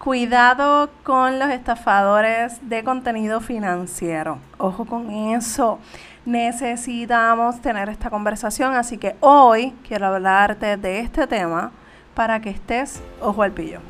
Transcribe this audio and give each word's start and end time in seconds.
Cuidado 0.00 0.88
con 1.02 1.38
los 1.38 1.50
estafadores 1.50 2.56
de 2.62 2.82
contenido 2.82 3.42
financiero. 3.42 4.38
Ojo 4.56 4.86
con 4.86 5.10
eso. 5.10 5.78
Necesitamos 6.24 7.60
tener 7.60 7.90
esta 7.90 8.08
conversación, 8.08 8.74
así 8.74 8.96
que 8.96 9.16
hoy 9.20 9.74
quiero 9.86 10.06
hablarte 10.06 10.78
de 10.78 11.00
este 11.00 11.26
tema 11.26 11.70
para 12.14 12.40
que 12.40 12.48
estés 12.48 13.02
ojo 13.20 13.42
al 13.42 13.52
pillo. 13.52 13.80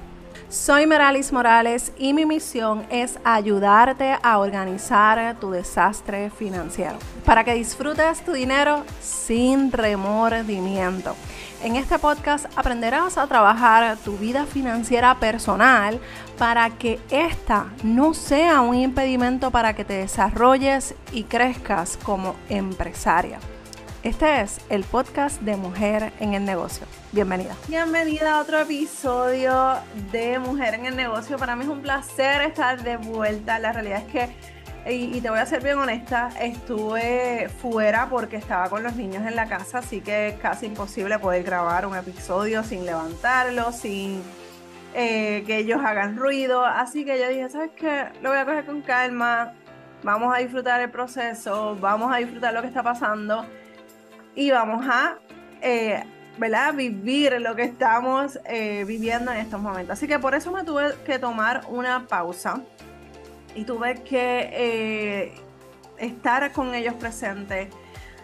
Soy 0.48 0.84
Meralis 0.84 1.32
Morales 1.32 1.92
y 1.96 2.12
mi 2.12 2.26
misión 2.26 2.84
es 2.90 3.20
ayudarte 3.22 4.18
a 4.20 4.38
organizar 4.40 5.36
tu 5.36 5.52
desastre 5.52 6.30
financiero 6.30 6.96
para 7.24 7.44
que 7.44 7.54
disfrutes 7.54 8.24
tu 8.24 8.32
dinero 8.32 8.82
sin 9.00 9.70
remordimiento. 9.70 11.14
En 11.62 11.76
este 11.76 11.98
podcast 11.98 12.46
aprenderás 12.56 13.18
a 13.18 13.26
trabajar 13.26 13.98
tu 13.98 14.16
vida 14.16 14.46
financiera 14.46 15.20
personal 15.20 16.00
para 16.38 16.70
que 16.70 16.98
esta 17.10 17.66
no 17.82 18.14
sea 18.14 18.62
un 18.62 18.76
impedimento 18.76 19.50
para 19.50 19.74
que 19.74 19.84
te 19.84 19.92
desarrolles 19.92 20.94
y 21.12 21.24
crezcas 21.24 21.98
como 21.98 22.34
empresaria. 22.48 23.40
Este 24.02 24.40
es 24.40 24.62
el 24.70 24.84
podcast 24.84 25.42
de 25.42 25.56
Mujer 25.56 26.14
en 26.18 26.32
el 26.32 26.46
Negocio. 26.46 26.86
Bienvenida. 27.12 27.54
Bienvenida 27.68 28.38
a 28.38 28.40
otro 28.40 28.60
episodio 28.60 29.74
de 30.10 30.38
Mujer 30.38 30.72
en 30.72 30.86
el 30.86 30.96
Negocio. 30.96 31.36
Para 31.36 31.56
mí 31.56 31.64
es 31.64 31.70
un 31.70 31.82
placer 31.82 32.40
estar 32.40 32.82
de 32.82 32.96
vuelta. 32.96 33.58
La 33.58 33.72
realidad 33.72 33.98
es 34.06 34.10
que 34.10 34.34
y, 34.86 35.20
te 35.20 35.28
voy 35.28 35.38
a 35.38 35.46
ser 35.46 35.62
bien 35.62 35.78
honesta, 35.78 36.30
estuve 36.40 37.50
fuera 37.60 38.08
porque 38.08 38.36
estaba 38.36 38.70
con 38.70 38.82
los 38.82 38.96
niños 38.96 39.26
en 39.26 39.36
la 39.36 39.46
casa, 39.46 39.78
así 39.78 40.00
que 40.00 40.28
es 40.28 40.34
casi 40.36 40.66
imposible 40.66 41.18
poder 41.18 41.42
grabar 41.42 41.86
un 41.86 41.96
episodio 41.96 42.62
sin 42.64 42.86
levantarlo, 42.86 43.72
sin 43.72 44.22
eh, 44.94 45.44
que 45.46 45.58
ellos 45.58 45.80
hagan 45.84 46.16
ruido. 46.16 46.64
Así 46.64 47.04
que 47.04 47.18
yo 47.20 47.28
dije, 47.28 47.48
¿sabes 47.50 47.70
qué? 47.76 48.06
Lo 48.22 48.30
voy 48.30 48.38
a 48.38 48.44
coger 48.46 48.64
con 48.64 48.80
calma, 48.80 49.52
vamos 50.02 50.34
a 50.34 50.38
disfrutar 50.38 50.80
el 50.80 50.90
proceso, 50.90 51.76
vamos 51.78 52.12
a 52.12 52.16
disfrutar 52.16 52.54
lo 52.54 52.62
que 52.62 52.68
está 52.68 52.82
pasando 52.82 53.44
y 54.34 54.50
vamos 54.50 54.86
a... 54.88 55.18
Eh, 55.60 56.02
¿verdad? 56.38 56.72
vivir 56.72 57.38
lo 57.38 57.54
que 57.54 57.64
estamos 57.64 58.38
eh, 58.46 58.84
viviendo 58.86 59.30
en 59.30 59.38
estos 59.38 59.60
momentos. 59.60 59.92
Así 59.92 60.08
que 60.08 60.18
por 60.18 60.34
eso 60.34 60.50
me 60.50 60.64
tuve 60.64 60.94
que 61.04 61.18
tomar 61.18 61.62
una 61.68 62.06
pausa 62.06 62.62
y 63.54 63.64
tuve 63.64 64.02
que 64.02 64.50
eh, 64.52 65.34
estar 65.98 66.52
con 66.52 66.74
ellos 66.74 66.94
presentes. 66.94 67.68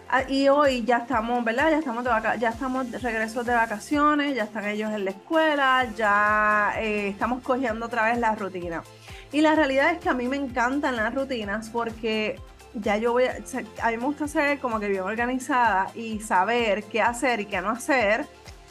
Ah, 0.08 0.22
y 0.28 0.48
hoy 0.48 0.84
ya 0.84 0.98
estamos, 0.98 1.44
¿verdad? 1.44 1.70
Ya 1.70 1.78
estamos 1.78 2.04
de 2.04 2.10
ya 2.38 2.50
estamos 2.50 2.90
de 2.90 2.98
regreso 2.98 3.42
de 3.42 3.54
vacaciones, 3.54 4.36
ya 4.36 4.44
están 4.44 4.66
ellos 4.66 4.92
en 4.92 5.04
la 5.04 5.10
escuela, 5.10 5.88
ya 5.96 6.74
eh, 6.78 7.08
estamos 7.08 7.42
cogiendo 7.42 7.86
otra 7.86 8.04
vez 8.04 8.18
la 8.18 8.34
rutina. 8.36 8.84
Y 9.32 9.40
la 9.40 9.56
realidad 9.56 9.90
es 9.90 9.98
que 9.98 10.08
a 10.08 10.14
mí 10.14 10.28
me 10.28 10.36
encantan 10.36 10.94
las 10.94 11.12
rutinas 11.12 11.70
porque 11.70 12.38
ya 12.74 12.96
yo 12.96 13.12
voy 13.12 13.24
a, 13.24 13.36
a 13.82 13.90
mí 13.90 13.96
me 13.96 14.04
gusta 14.04 14.28
ser 14.28 14.60
como 14.60 14.78
que 14.78 14.88
bien 14.88 15.02
organizada 15.02 15.88
y 15.96 16.20
saber 16.20 16.84
qué 16.84 17.02
hacer 17.02 17.40
y 17.40 17.46
qué 17.46 17.60
no 17.60 17.70
hacer 17.70 18.26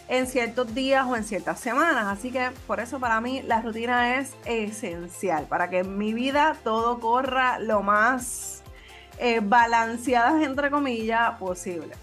en 0.08 0.28
ciertos 0.28 0.74
días 0.76 1.06
o 1.08 1.16
en 1.16 1.24
ciertas 1.24 1.60
semanas. 1.60 2.06
Así 2.06 2.32
que 2.32 2.52
por 2.68 2.80
eso 2.80 3.00
para 3.00 3.22
mí 3.22 3.42
la 3.42 3.62
rutina 3.62 4.18
es 4.18 4.36
esencial, 4.46 5.46
para 5.46 5.70
que 5.70 5.80
en 5.80 5.98
mi 5.98 6.14
vida 6.14 6.56
todo 6.64 7.00
corra 7.00 7.60
lo 7.60 7.82
más 7.82 8.64
eh, 9.18 9.40
balanceadas, 9.42 10.42
entre 10.44 10.70
comillas, 10.70 11.32
posible. 11.40 11.96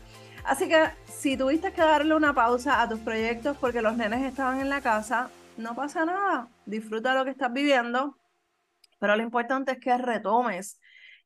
Así 0.45 0.69
que 0.69 0.91
si 1.07 1.37
tuviste 1.37 1.73
que 1.73 1.83
darle 1.83 2.15
una 2.15 2.35
pausa 2.35 2.83
a 2.83 2.89
tus 2.89 2.99
proyectos 2.99 3.57
porque 3.59 3.81
los 3.81 3.97
nenes 3.97 4.23
estaban 4.23 4.61
en 4.61 4.69
la 4.69 4.81
casa, 4.81 5.31
no 5.57 5.75
pasa 5.75 6.05
nada. 6.05 6.49
Disfruta 6.67 7.15
lo 7.15 7.25
que 7.25 7.31
estás 7.31 7.53
viviendo, 7.53 8.19
pero 8.99 9.15
lo 9.15 9.23
importante 9.23 9.73
es 9.73 9.79
que 9.79 9.97
retomes 9.97 10.81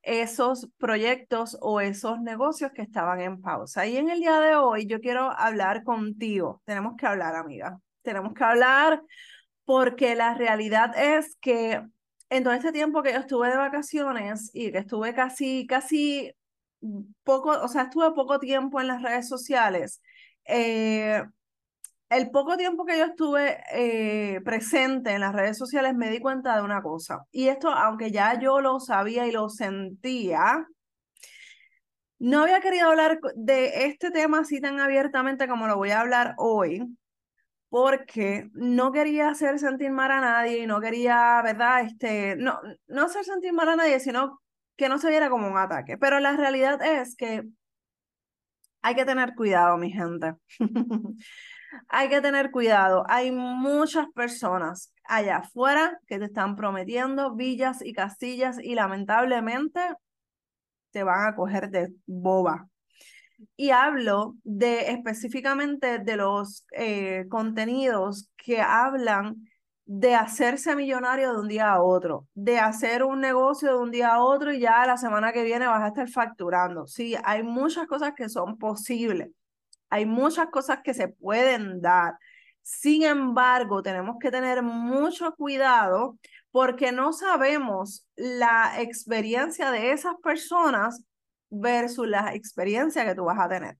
esos 0.06 0.68
proyectos 0.78 1.58
o 1.60 1.80
esos 1.80 2.20
negocios 2.20 2.70
que 2.72 2.82
estaban 2.82 3.20
en 3.20 3.40
pausa. 3.42 3.86
Y 3.86 3.96
en 3.96 4.08
el 4.08 4.20
día 4.20 4.38
de 4.40 4.54
hoy 4.54 4.86
yo 4.86 5.00
quiero 5.00 5.32
hablar 5.36 5.82
contigo. 5.82 6.62
Tenemos 6.64 6.94
que 6.96 7.06
hablar, 7.06 7.34
amiga. 7.34 7.80
Tenemos 8.02 8.32
que 8.32 8.44
hablar 8.44 9.02
porque 9.64 10.14
la 10.14 10.34
realidad 10.34 10.96
es 10.96 11.36
que 11.40 11.82
en 12.30 12.44
todo 12.44 12.54
este 12.54 12.70
tiempo 12.70 13.02
que 13.02 13.12
yo 13.12 13.18
estuve 13.18 13.50
de 13.50 13.56
vacaciones 13.56 14.50
y 14.54 14.70
que 14.70 14.78
estuve 14.78 15.12
casi, 15.12 15.66
casi 15.66 16.32
poco, 17.24 17.50
o 17.50 17.68
sea, 17.68 17.82
estuve 17.82 18.12
poco 18.12 18.38
tiempo 18.38 18.80
en 18.80 18.86
las 18.86 19.02
redes 19.02 19.28
sociales, 19.28 20.00
eh, 20.44 21.24
el 22.08 22.30
poco 22.30 22.56
tiempo 22.56 22.84
que 22.84 22.98
yo 22.98 23.04
estuve 23.06 23.58
eh, 23.72 24.40
presente 24.44 25.12
en 25.12 25.20
las 25.20 25.34
redes 25.34 25.58
sociales 25.58 25.94
me 25.94 26.10
di 26.10 26.20
cuenta 26.20 26.56
de 26.56 26.62
una 26.62 26.82
cosa. 26.82 27.26
Y 27.32 27.48
esto, 27.48 27.70
aunque 27.70 28.10
ya 28.10 28.38
yo 28.38 28.60
lo 28.60 28.78
sabía 28.80 29.26
y 29.26 29.32
lo 29.32 29.48
sentía, 29.48 30.66
no 32.18 32.42
había 32.42 32.60
querido 32.60 32.88
hablar 32.88 33.18
de 33.34 33.86
este 33.86 34.10
tema 34.10 34.40
así 34.40 34.60
tan 34.60 34.80
abiertamente 34.80 35.48
como 35.48 35.66
lo 35.66 35.76
voy 35.76 35.90
a 35.90 36.00
hablar 36.00 36.34
hoy, 36.38 36.82
porque 37.68 38.48
no 38.52 38.92
quería 38.92 39.28
hacer 39.28 39.58
sentir 39.58 39.90
mal 39.90 40.10
a 40.10 40.20
nadie 40.20 40.58
y 40.60 40.66
no 40.66 40.80
quería, 40.80 41.42
¿verdad? 41.42 41.82
Este, 41.82 42.36
no, 42.36 42.60
no 42.86 43.02
hacer 43.02 43.24
sentir 43.24 43.52
mal 43.52 43.68
a 43.68 43.76
nadie, 43.76 44.00
sino 44.00 44.40
que 44.76 44.88
no 44.88 44.98
se 44.98 45.10
viera 45.10 45.28
como 45.28 45.48
un 45.48 45.58
ataque. 45.58 45.98
Pero 45.98 46.20
la 46.20 46.36
realidad 46.36 46.80
es 46.82 47.16
que 47.16 47.42
hay 48.82 48.94
que 48.94 49.04
tener 49.04 49.34
cuidado, 49.34 49.76
mi 49.76 49.90
gente. 49.90 50.34
hay 51.88 52.08
que 52.08 52.20
tener 52.20 52.50
cuidado. 52.50 53.04
Hay 53.08 53.30
muchas 53.30 54.06
personas 54.14 54.92
allá 55.04 55.38
afuera 55.38 55.98
que 56.06 56.18
te 56.18 56.26
están 56.26 56.56
prometiendo 56.56 57.34
villas 57.34 57.82
y 57.82 57.92
castillas 57.92 58.58
y 58.62 58.74
lamentablemente 58.74 59.80
te 60.90 61.02
van 61.02 61.28
a 61.28 61.36
coger 61.36 61.70
de 61.70 61.92
boba. 62.06 62.68
Y 63.56 63.70
hablo 63.70 64.34
de 64.44 64.90
específicamente 64.92 65.98
de 65.98 66.16
los 66.16 66.66
eh, 66.72 67.26
contenidos 67.28 68.30
que 68.36 68.60
hablan 68.60 69.46
de 69.84 70.14
hacerse 70.14 70.74
millonario 70.74 71.32
de 71.32 71.40
un 71.40 71.48
día 71.48 71.70
a 71.70 71.82
otro, 71.82 72.26
de 72.34 72.58
hacer 72.58 73.04
un 73.04 73.20
negocio 73.20 73.68
de 73.68 73.78
un 73.78 73.90
día 73.90 74.14
a 74.14 74.22
otro 74.22 74.52
y 74.52 74.60
ya 74.60 74.86
la 74.86 74.96
semana 74.96 75.32
que 75.32 75.44
viene 75.44 75.66
vas 75.66 75.82
a 75.82 75.88
estar 75.88 76.08
facturando. 76.08 76.86
Sí, 76.86 77.14
hay 77.24 77.42
muchas 77.42 77.86
cosas 77.86 78.12
que 78.16 78.28
son 78.28 78.58
posibles 78.58 79.30
hay 79.90 80.06
muchas 80.06 80.48
cosas 80.50 80.80
que 80.82 80.94
se 80.94 81.08
pueden 81.08 81.80
dar. 81.80 82.14
Sin 82.62 83.04
embargo, 83.04 83.82
tenemos 83.82 84.16
que 84.20 84.30
tener 84.30 84.62
mucho 84.62 85.34
cuidado 85.34 86.18
porque 86.50 86.90
no 86.90 87.12
sabemos 87.12 88.08
la 88.16 88.80
experiencia 88.80 89.70
de 89.70 89.92
esas 89.92 90.14
personas 90.22 91.04
versus 91.50 92.08
la 92.08 92.34
experiencia 92.34 93.04
que 93.04 93.14
tú 93.14 93.24
vas 93.24 93.38
a 93.38 93.48
tener. 93.48 93.76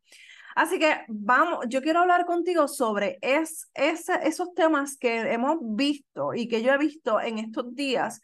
Así 0.55 0.79
que 0.79 1.05
vamos, 1.09 1.67
yo 1.69 1.83
quiero 1.83 2.01
hablar 2.01 2.25
contigo 2.25 2.67
sobre 2.67 3.19
es, 3.21 3.69
esos 3.75 4.55
temas 4.55 4.97
que 4.97 5.33
hemos 5.33 5.59
visto 5.61 6.33
y 6.33 6.49
que 6.49 6.63
yo 6.63 6.73
he 6.73 6.79
visto 6.79 7.21
en 7.21 7.39
estos 7.39 7.75
días, 7.75 8.23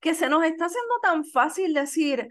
que 0.00 0.14
se 0.14 0.30
nos 0.30 0.44
está 0.44 0.66
haciendo 0.66 0.94
tan 1.02 1.24
fácil 1.24 1.74
decir, 1.74 2.30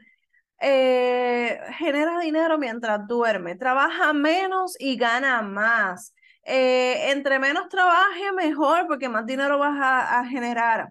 eh, 0.59 1.59
genera 1.77 2.19
dinero 2.19 2.57
mientras 2.57 3.07
duerme, 3.07 3.55
trabaja 3.55 4.13
menos 4.13 4.75
y 4.79 4.97
gana 4.97 5.41
más. 5.41 6.13
Eh, 6.43 7.11
entre 7.11 7.39
menos 7.39 7.67
trabaje, 7.69 8.31
mejor, 8.31 8.87
porque 8.87 9.09
más 9.09 9.25
dinero 9.25 9.59
vas 9.59 9.77
a, 9.79 10.19
a 10.19 10.25
generar. 10.25 10.89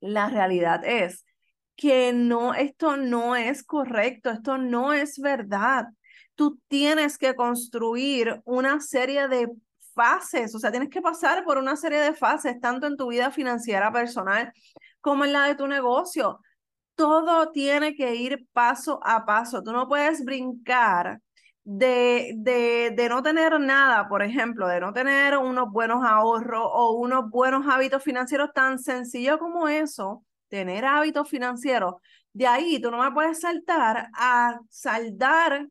La 0.00 0.28
realidad 0.28 0.84
es 0.84 1.24
que 1.76 2.12
no, 2.12 2.54
esto 2.54 2.96
no 2.96 3.34
es 3.34 3.64
correcto, 3.64 4.30
esto 4.30 4.58
no 4.58 4.92
es 4.92 5.18
verdad. 5.18 5.86
Tú 6.34 6.60
tienes 6.68 7.18
que 7.18 7.34
construir 7.34 8.40
una 8.44 8.80
serie 8.80 9.28
de 9.28 9.48
fases, 9.94 10.54
o 10.54 10.58
sea, 10.58 10.70
tienes 10.70 10.90
que 10.90 11.02
pasar 11.02 11.44
por 11.44 11.58
una 11.58 11.76
serie 11.76 12.00
de 12.00 12.14
fases, 12.14 12.60
tanto 12.60 12.86
en 12.86 12.96
tu 12.96 13.08
vida 13.08 13.30
financiera 13.30 13.92
personal 13.92 14.52
como 15.00 15.24
en 15.24 15.32
la 15.32 15.46
de 15.46 15.54
tu 15.54 15.66
negocio 15.66 16.40
todo 16.94 17.50
tiene 17.52 17.94
que 17.94 18.14
ir 18.14 18.46
paso 18.52 19.00
a 19.02 19.24
paso. 19.24 19.62
Tú 19.62 19.72
no 19.72 19.88
puedes 19.88 20.24
brincar 20.24 21.20
de, 21.64 22.32
de, 22.36 22.92
de, 22.96 23.08
no 23.08 23.22
tener 23.22 23.58
nada, 23.60 24.08
por 24.08 24.22
ejemplo, 24.22 24.66
de 24.66 24.80
no 24.80 24.92
tener 24.92 25.36
unos 25.38 25.70
buenos 25.70 26.04
ahorros 26.04 26.62
o 26.64 26.92
unos 26.94 27.30
buenos 27.30 27.66
hábitos 27.68 28.02
financieros 28.02 28.50
tan 28.52 28.78
sencillo 28.78 29.38
como 29.38 29.68
eso, 29.68 30.24
tener 30.48 30.84
hábitos 30.84 31.28
financieros. 31.28 31.94
De 32.32 32.46
ahí 32.46 32.80
tú 32.80 32.90
no 32.90 33.02
me 33.02 33.12
puedes 33.12 33.40
saltar 33.40 34.08
a 34.14 34.58
saldar 34.68 35.68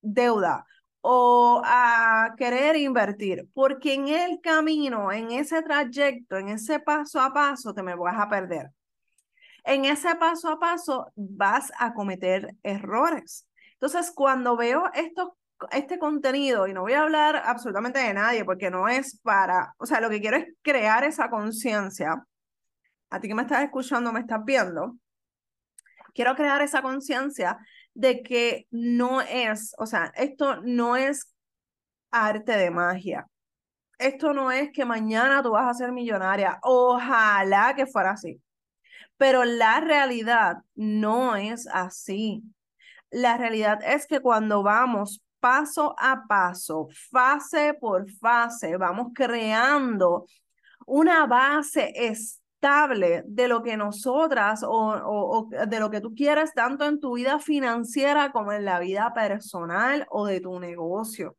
deuda 0.00 0.64
o 1.00 1.60
a 1.64 2.34
querer 2.38 2.76
invertir, 2.76 3.48
porque 3.52 3.94
en 3.94 4.08
el 4.08 4.40
camino, 4.40 5.12
en 5.12 5.30
ese 5.32 5.62
trayecto, 5.62 6.38
en 6.38 6.48
ese 6.50 6.80
paso 6.80 7.20
a 7.20 7.32
paso, 7.32 7.74
te 7.74 7.82
me 7.82 7.94
vas 7.94 8.18
a 8.18 8.28
perder 8.28 8.70
en 9.64 9.84
ese 9.84 10.14
paso 10.16 10.50
a 10.50 10.58
paso 10.58 11.12
vas 11.16 11.72
a 11.78 11.94
cometer 11.94 12.54
errores. 12.62 13.48
Entonces, 13.74 14.12
cuando 14.14 14.56
veo 14.56 14.90
esto, 14.94 15.36
este 15.70 15.98
contenido, 15.98 16.66
y 16.66 16.74
no 16.74 16.82
voy 16.82 16.92
a 16.92 17.02
hablar 17.02 17.36
absolutamente 17.44 17.98
de 17.98 18.14
nadie, 18.14 18.44
porque 18.44 18.70
no 18.70 18.88
es 18.88 19.18
para, 19.22 19.74
o 19.78 19.86
sea, 19.86 20.00
lo 20.00 20.10
que 20.10 20.20
quiero 20.20 20.36
es 20.36 20.46
crear 20.62 21.04
esa 21.04 21.30
conciencia 21.30 22.24
a 23.10 23.20
ti 23.20 23.28
que 23.28 23.34
me 23.34 23.42
estás 23.42 23.62
escuchando, 23.62 24.12
me 24.12 24.20
estás 24.20 24.44
viendo, 24.44 24.96
quiero 26.14 26.34
crear 26.34 26.62
esa 26.62 26.82
conciencia 26.82 27.58
de 27.94 28.22
que 28.22 28.66
no 28.70 29.20
es, 29.20 29.74
o 29.78 29.86
sea, 29.86 30.12
esto 30.16 30.60
no 30.62 30.96
es 30.96 31.32
arte 32.10 32.56
de 32.56 32.70
magia. 32.70 33.26
Esto 33.98 34.34
no 34.34 34.50
es 34.50 34.70
que 34.72 34.84
mañana 34.84 35.42
tú 35.42 35.52
vas 35.52 35.68
a 35.68 35.74
ser 35.74 35.92
millonaria. 35.92 36.58
Ojalá 36.62 37.74
que 37.76 37.86
fuera 37.86 38.12
así. 38.12 38.40
Pero 39.16 39.44
la 39.44 39.80
realidad 39.80 40.58
no 40.74 41.36
es 41.36 41.66
así. 41.68 42.42
La 43.10 43.36
realidad 43.36 43.78
es 43.84 44.06
que 44.06 44.20
cuando 44.20 44.62
vamos 44.62 45.22
paso 45.40 45.94
a 45.98 46.26
paso, 46.26 46.88
fase 47.10 47.74
por 47.74 48.10
fase, 48.10 48.76
vamos 48.76 49.12
creando 49.14 50.26
una 50.86 51.26
base 51.26 51.92
estable 51.94 53.22
de 53.26 53.48
lo 53.48 53.62
que 53.62 53.76
nosotras 53.76 54.62
o, 54.62 54.70
o, 54.70 55.48
de 55.66 55.80
lo 55.80 55.90
que 55.90 56.00
tú 56.00 56.14
quieres, 56.14 56.54
tanto 56.54 56.86
en 56.86 56.98
tu 56.98 57.14
vida 57.16 57.38
financiera 57.38 58.32
como 58.32 58.52
en 58.52 58.64
la 58.64 58.78
vida 58.80 59.12
personal 59.12 60.06
o 60.10 60.26
de 60.26 60.40
tu 60.40 60.58
negocio. 60.58 61.36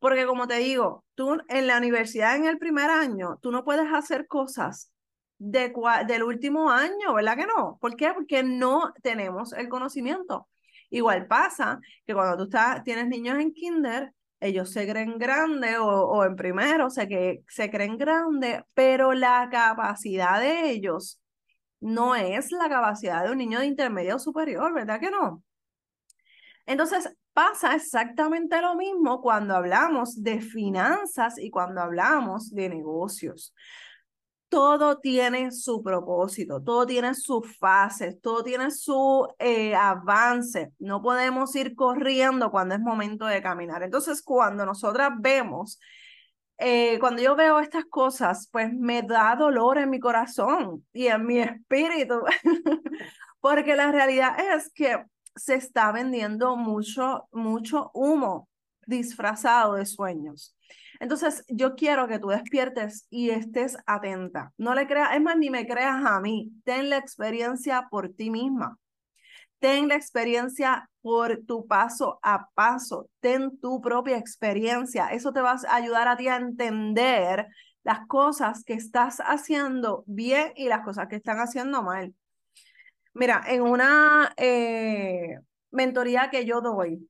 Porque 0.00 0.26
como 0.26 0.46
te 0.46 0.56
digo, 0.58 1.04
tú 1.14 1.38
en 1.48 1.66
la 1.66 1.78
universidad 1.78 2.36
en 2.36 2.46
el 2.46 2.58
primer 2.58 2.90
año, 2.90 3.38
tú 3.42 3.50
no 3.50 3.64
puedes 3.64 3.92
hacer 3.92 4.26
cosas 4.26 4.90
de, 5.38 5.72
del 6.06 6.22
último 6.22 6.70
año, 6.70 7.14
¿verdad 7.14 7.36
que 7.36 7.46
no? 7.46 7.78
¿Por 7.80 7.96
qué? 7.96 8.12
Porque 8.12 8.42
no 8.42 8.92
tenemos 9.02 9.52
el 9.52 9.68
conocimiento. 9.68 10.48
Igual 10.90 11.26
pasa 11.26 11.80
que 12.06 12.14
cuando 12.14 12.36
tú 12.36 12.44
estás, 12.44 12.82
tienes 12.82 13.08
niños 13.08 13.38
en 13.38 13.52
kinder, 13.52 14.12
ellos 14.40 14.70
se 14.70 14.88
creen 14.88 15.18
grandes 15.18 15.78
o, 15.78 15.86
o, 15.86 16.24
en 16.24 16.36
primero, 16.36 16.86
o 16.86 16.90
sea 16.90 17.06
que 17.06 17.42
se 17.48 17.70
creen 17.70 17.98
grandes, 17.98 18.62
pero 18.74 19.12
la 19.12 19.48
capacidad 19.50 20.40
de 20.40 20.70
ellos 20.70 21.20
no 21.80 22.14
es 22.14 22.52
la 22.52 22.68
capacidad 22.68 23.24
de 23.24 23.32
un 23.32 23.38
niño 23.38 23.60
de 23.60 23.66
intermedio 23.66 24.18
superior, 24.18 24.72
¿verdad 24.72 25.00
que 25.00 25.10
no? 25.10 25.42
Entonces, 26.66 27.10
pasa 27.38 27.76
exactamente 27.76 28.60
lo 28.60 28.74
mismo 28.74 29.20
cuando 29.22 29.54
hablamos 29.54 30.24
de 30.24 30.40
finanzas 30.40 31.38
y 31.38 31.50
cuando 31.50 31.80
hablamos 31.80 32.50
de 32.50 32.68
negocios. 32.68 33.54
Todo 34.48 34.98
tiene 34.98 35.50
su 35.52 35.82
propósito, 35.82 36.62
todo 36.62 36.86
tiene 36.86 37.14
sus 37.14 37.56
fases, 37.58 38.20
todo 38.20 38.42
tiene 38.42 38.70
su 38.70 39.28
eh, 39.38 39.74
avance. 39.74 40.72
No 40.78 41.02
podemos 41.02 41.54
ir 41.54 41.74
corriendo 41.74 42.50
cuando 42.50 42.74
es 42.74 42.80
momento 42.80 43.26
de 43.26 43.42
caminar. 43.42 43.82
Entonces, 43.82 44.22
cuando 44.22 44.64
nosotras 44.64 45.10
vemos, 45.18 45.78
eh, 46.58 46.98
cuando 46.98 47.22
yo 47.22 47.36
veo 47.36 47.60
estas 47.60 47.84
cosas, 47.84 48.48
pues 48.50 48.72
me 48.72 49.02
da 49.02 49.36
dolor 49.36 49.78
en 49.78 49.90
mi 49.90 50.00
corazón 50.00 50.84
y 50.92 51.06
en 51.06 51.26
mi 51.26 51.38
espíritu, 51.40 52.20
porque 53.40 53.76
la 53.76 53.92
realidad 53.92 54.34
es 54.56 54.72
que 54.72 55.04
se 55.36 55.54
está 55.54 55.92
vendiendo 55.92 56.56
mucho, 56.56 57.28
mucho 57.32 57.90
humo 57.94 58.47
disfrazado 58.88 59.74
de 59.74 59.86
sueños. 59.86 60.56
Entonces, 61.00 61.44
yo 61.48 61.76
quiero 61.76 62.08
que 62.08 62.18
tú 62.18 62.28
despiertes 62.28 63.06
y 63.10 63.30
estés 63.30 63.76
atenta. 63.86 64.52
No 64.56 64.74
le 64.74 64.86
creas, 64.86 65.14
es 65.14 65.20
más, 65.20 65.36
ni 65.36 65.50
me 65.50 65.66
creas 65.66 66.04
a 66.04 66.20
mí. 66.20 66.50
Ten 66.64 66.90
la 66.90 66.96
experiencia 66.96 67.86
por 67.90 68.08
ti 68.08 68.30
misma. 68.30 68.78
Ten 69.60 69.88
la 69.88 69.94
experiencia 69.94 70.88
por 71.00 71.40
tu 71.46 71.66
paso 71.66 72.18
a 72.22 72.48
paso. 72.54 73.08
Ten 73.20 73.58
tu 73.60 73.80
propia 73.80 74.16
experiencia. 74.16 75.08
Eso 75.08 75.32
te 75.32 75.40
va 75.40 75.52
a 75.52 75.74
ayudar 75.74 76.08
a 76.08 76.16
ti 76.16 76.28
a 76.28 76.36
entender 76.36 77.46
las 77.84 78.06
cosas 78.06 78.64
que 78.64 78.74
estás 78.74 79.18
haciendo 79.20 80.04
bien 80.06 80.52
y 80.56 80.68
las 80.68 80.84
cosas 80.84 81.08
que 81.08 81.16
están 81.16 81.38
haciendo 81.38 81.82
mal. 81.82 82.14
Mira, 83.14 83.42
en 83.46 83.62
una 83.62 84.32
eh, 84.36 85.38
mentoría 85.70 86.30
que 86.30 86.44
yo 86.44 86.60
doy, 86.60 87.08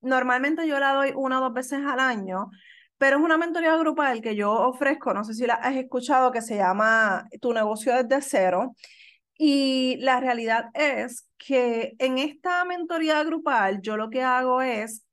normalmente 0.00 0.66
yo 0.66 0.78
la 0.78 0.92
doy 0.92 1.12
una 1.14 1.38
o 1.38 1.42
dos 1.42 1.52
veces 1.52 1.80
al 1.86 2.00
año, 2.00 2.50
pero 2.98 3.16
es 3.16 3.22
una 3.22 3.38
mentoría 3.38 3.76
grupal 3.76 4.20
que 4.20 4.36
yo 4.36 4.52
ofrezco, 4.52 5.14
no 5.14 5.24
sé 5.24 5.34
si 5.34 5.46
la 5.46 5.54
has 5.54 5.76
escuchado, 5.76 6.30
que 6.32 6.42
se 6.42 6.56
llama 6.56 7.26
Tu 7.40 7.52
negocio 7.52 7.94
desde 7.94 8.20
cero. 8.22 8.74
Y 9.38 9.96
la 10.00 10.20
realidad 10.20 10.66
es 10.74 11.26
que 11.38 11.94
en 11.98 12.18
esta 12.18 12.62
mentoría 12.66 13.24
grupal 13.24 13.80
yo 13.80 13.96
lo 13.96 14.10
que 14.10 14.22
hago 14.22 14.60
es 14.60 15.06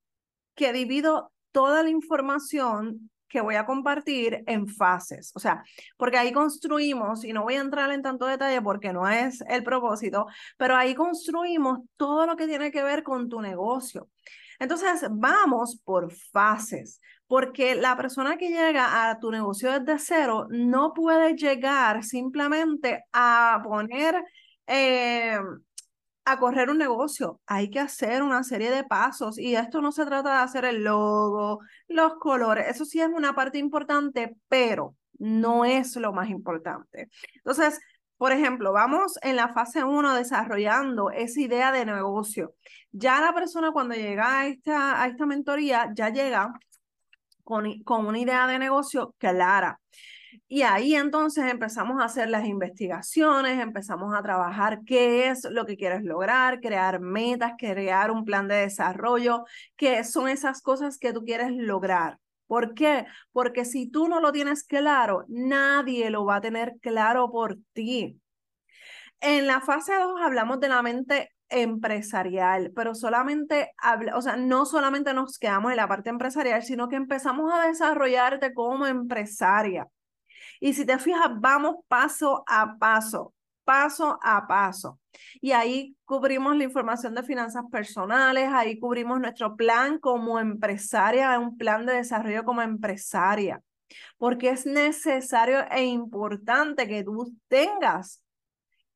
que 0.54 0.74
divido 0.74 1.32
toda 1.54 1.82
la 1.82 1.90
información 1.90 3.10
que 3.30 3.42
voy 3.42 3.56
a 3.56 3.66
compartir 3.66 4.44
en 4.48 4.68
fases. 4.68 5.32
O 5.36 5.40
sea, 5.40 5.64
porque 5.98 6.18
ahí 6.18 6.32
construimos, 6.32 7.24
y 7.24 7.34
no 7.34 7.44
voy 7.44 7.56
a 7.56 7.62
entrar 7.62 7.92
en 7.92 8.02
tanto 8.02 8.26
detalle 8.26 8.62
porque 8.62 8.94
no 8.94 9.08
es 9.08 9.42
el 9.48 9.64
propósito, 9.64 10.28
pero 10.58 10.76
ahí 10.76 10.96
construimos 10.96 11.80
todo 11.96 12.26
lo 12.26 12.36
que 12.36 12.48
tiene 12.48 12.72
que 12.72 12.84
ver 12.84 13.04
con 13.04 13.30
tu 13.30 13.42
negocio. 13.42 14.10
Entonces, 14.60 15.08
vamos 15.12 15.80
por 15.84 16.12
fases, 16.12 17.00
porque 17.28 17.76
la 17.76 17.96
persona 17.96 18.38
que 18.38 18.50
llega 18.50 19.10
a 19.10 19.20
tu 19.20 19.32
negocio 19.32 19.80
desde 19.80 20.00
cero 20.00 20.48
no 20.50 20.94
puede 20.94 21.36
llegar 21.36 22.04
simplemente 22.04 23.04
a 23.14 23.62
poner... 23.64 24.24
Eh, 24.68 25.40
a 26.30 26.40
correr 26.40 26.70
un 26.70 26.78
negocio 26.78 27.40
hay 27.46 27.70
que 27.70 27.80
hacer 27.80 28.22
una 28.22 28.44
serie 28.44 28.70
de 28.70 28.84
pasos 28.84 29.40
y 29.40 29.56
esto 29.56 29.82
no 29.82 29.94
se 29.94 30.06
trata 30.06 30.30
de 30.36 30.44
hacer 30.44 30.66
el 30.66 30.84
logo, 30.84 31.62
los 31.88 32.16
colores, 32.16 32.68
eso 32.68 32.84
sí 32.84 33.00
es 33.00 33.08
una 33.08 33.34
parte 33.34 33.60
importante, 33.60 34.36
pero 34.50 34.98
no 35.20 35.64
es 35.64 35.96
lo 35.96 36.12
más 36.12 36.30
importante. 36.30 37.10
Entonces, 37.36 37.80
por 38.18 38.32
ejemplo, 38.32 38.74
vamos 38.74 39.20
en 39.22 39.36
la 39.36 39.50
fase 39.50 39.84
1 39.84 40.16
desarrollando 40.16 41.12
esa 41.12 41.42
idea 41.42 41.72
de 41.72 41.86
negocio. 41.86 42.56
Ya 42.92 43.22
la 43.22 43.34
persona 43.34 43.72
cuando 43.72 43.96
llega 43.96 44.40
a 44.40 44.48
esta, 44.48 45.02
a 45.02 45.08
esta 45.08 45.26
mentoría 45.26 45.92
ya 45.94 46.10
llega 46.10 46.52
con, 47.44 47.84
con 47.84 48.08
una 48.08 48.20
idea 48.20 48.48
de 48.48 48.60
negocio 48.60 49.16
clara. 49.20 49.80
Y 50.48 50.62
ahí 50.64 50.96
entonces 50.96 51.46
empezamos 51.52 52.02
a 52.02 52.06
hacer 52.06 52.30
las 52.30 52.46
investigaciones, 52.46 53.60
empezamos 53.60 54.14
a 54.16 54.22
trabajar 54.22 54.82
qué 54.86 55.30
es 55.30 55.44
lo 55.50 55.66
que 55.66 55.78
quieres 55.78 56.04
lograr, 56.04 56.62
crear 56.62 57.00
metas, 57.00 57.54
crear 57.58 58.12
un 58.12 58.24
plan 58.26 58.48
de 58.48 58.56
desarrollo, 58.56 59.46
qué 59.76 60.04
son 60.04 60.30
esas 60.30 60.62
cosas 60.62 60.98
que 60.98 61.14
tú 61.14 61.24
quieres 61.24 61.52
lograr. 61.52 62.18
¿Por 62.48 62.74
qué? 62.74 63.06
Porque 63.32 63.66
si 63.66 63.90
tú 63.90 64.08
no 64.08 64.20
lo 64.20 64.32
tienes 64.32 64.64
claro, 64.64 65.26
nadie 65.28 66.10
lo 66.10 66.26
va 66.26 66.38
a 66.38 66.42
tener 66.42 66.76
claro 66.82 67.30
por 67.30 67.58
ti. 67.74 68.20
En 69.20 69.48
la 69.48 69.62
fase 69.62 69.94
2 69.96 70.22
hablamos 70.22 70.60
de 70.60 70.70
la 70.70 70.82
mente 70.82 71.32
empresarial, 71.50 72.72
pero 72.76 72.94
solamente, 72.94 73.74
habla, 73.78 74.18
o 74.18 74.22
sea, 74.22 74.36
no 74.36 74.66
solamente 74.66 75.14
nos 75.14 75.40
quedamos 75.40 75.72
en 75.72 75.78
la 75.78 75.88
parte 75.88 76.10
empresarial, 76.10 76.64
sino 76.64 76.90
que 76.90 76.96
empezamos 76.96 77.52
a 77.54 77.68
desarrollarte 77.68 78.54
como 78.54 78.86
empresaria. 78.86 79.88
Y 80.60 80.74
si 80.74 80.86
te 80.86 80.98
fijas, 81.00 81.30
vamos 81.36 81.78
paso 81.88 82.44
a 82.48 82.78
paso, 82.78 83.34
paso 83.64 84.20
a 84.22 84.48
paso. 84.48 85.00
Y 85.42 85.52
ahí 85.52 85.96
cubrimos 86.06 86.56
la 86.56 86.64
información 86.64 87.16
de 87.16 87.24
finanzas 87.24 87.64
personales, 87.72 88.50
ahí 88.52 88.80
cubrimos 88.80 89.20
nuestro 89.20 89.56
plan 89.56 90.00
como 90.00 90.40
empresaria, 90.40 91.38
un 91.40 91.58
plan 91.58 91.86
de 91.86 91.94
desarrollo 91.96 92.44
como 92.44 92.62
empresaria, 92.62 93.62
porque 94.18 94.50
es 94.50 94.66
necesario 94.66 95.66
e 95.72 95.86
importante 95.86 96.88
que 96.88 97.04
tú 97.04 97.34
tengas 97.48 98.24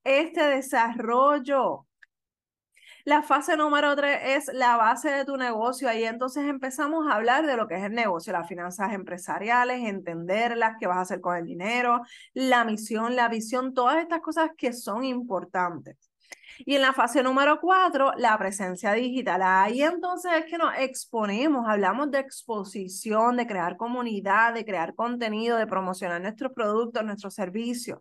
este 0.04 0.44
desarrollo 0.44 1.86
la 3.04 3.24
fase 3.24 3.58
número 3.58 3.96
tres 3.96 4.20
es 4.24 4.54
la 4.54 4.78
base 4.78 5.10
de 5.10 5.25
tu 5.25 5.36
negocio. 5.36 5.90
Ahí 5.90 6.04
entonces 6.04 6.48
empezamos 6.48 7.08
a 7.08 7.16
hablar 7.16 7.48
de 7.48 7.58
lo 7.58 7.68
que 7.68 7.75
es 7.75 7.84
el 7.84 7.94
negocio, 7.94 8.32
las 8.32 8.48
finanzas 8.48 8.94
empresariales, 8.94 9.84
entenderlas, 9.88 10.75
qué 10.80 10.86
vas 10.86 10.98
a 10.98 11.01
hacer 11.01 11.22
con 11.22 11.36
el 11.36 11.46
dinero, 11.46 12.01
la 12.34 12.63
misión, 12.63 13.16
la 13.16 13.28
visión, 13.28 13.74
todas 13.74 13.98
estas 13.98 14.22
cosas 14.22 14.51
que 14.56 14.72
son 14.74 15.04
importantes. 15.04 16.11
Y 16.60 16.76
en 16.76 16.82
la 16.82 16.94
fase 16.94 17.24
número 17.24 17.60
cuatro, 17.60 18.12
la 18.18 18.38
presencia 18.38 18.94
digital. 18.94 19.42
Ahí 19.44 19.82
entonces 19.82 20.32
es 20.34 20.46
que 20.46 20.58
nos 20.58 20.74
exponemos, 20.78 21.68
hablamos 21.68 22.12
de 22.12 22.20
exposición, 22.20 23.38
de 23.38 23.48
crear 23.48 23.78
comunidad, 23.78 24.54
de 24.54 24.66
crear 24.66 24.94
contenido, 24.94 25.58
de 25.58 25.68
promocionar 25.68 26.22
nuestros 26.22 26.52
productos, 26.54 27.04
nuestros 27.04 27.34
servicios. 27.34 28.00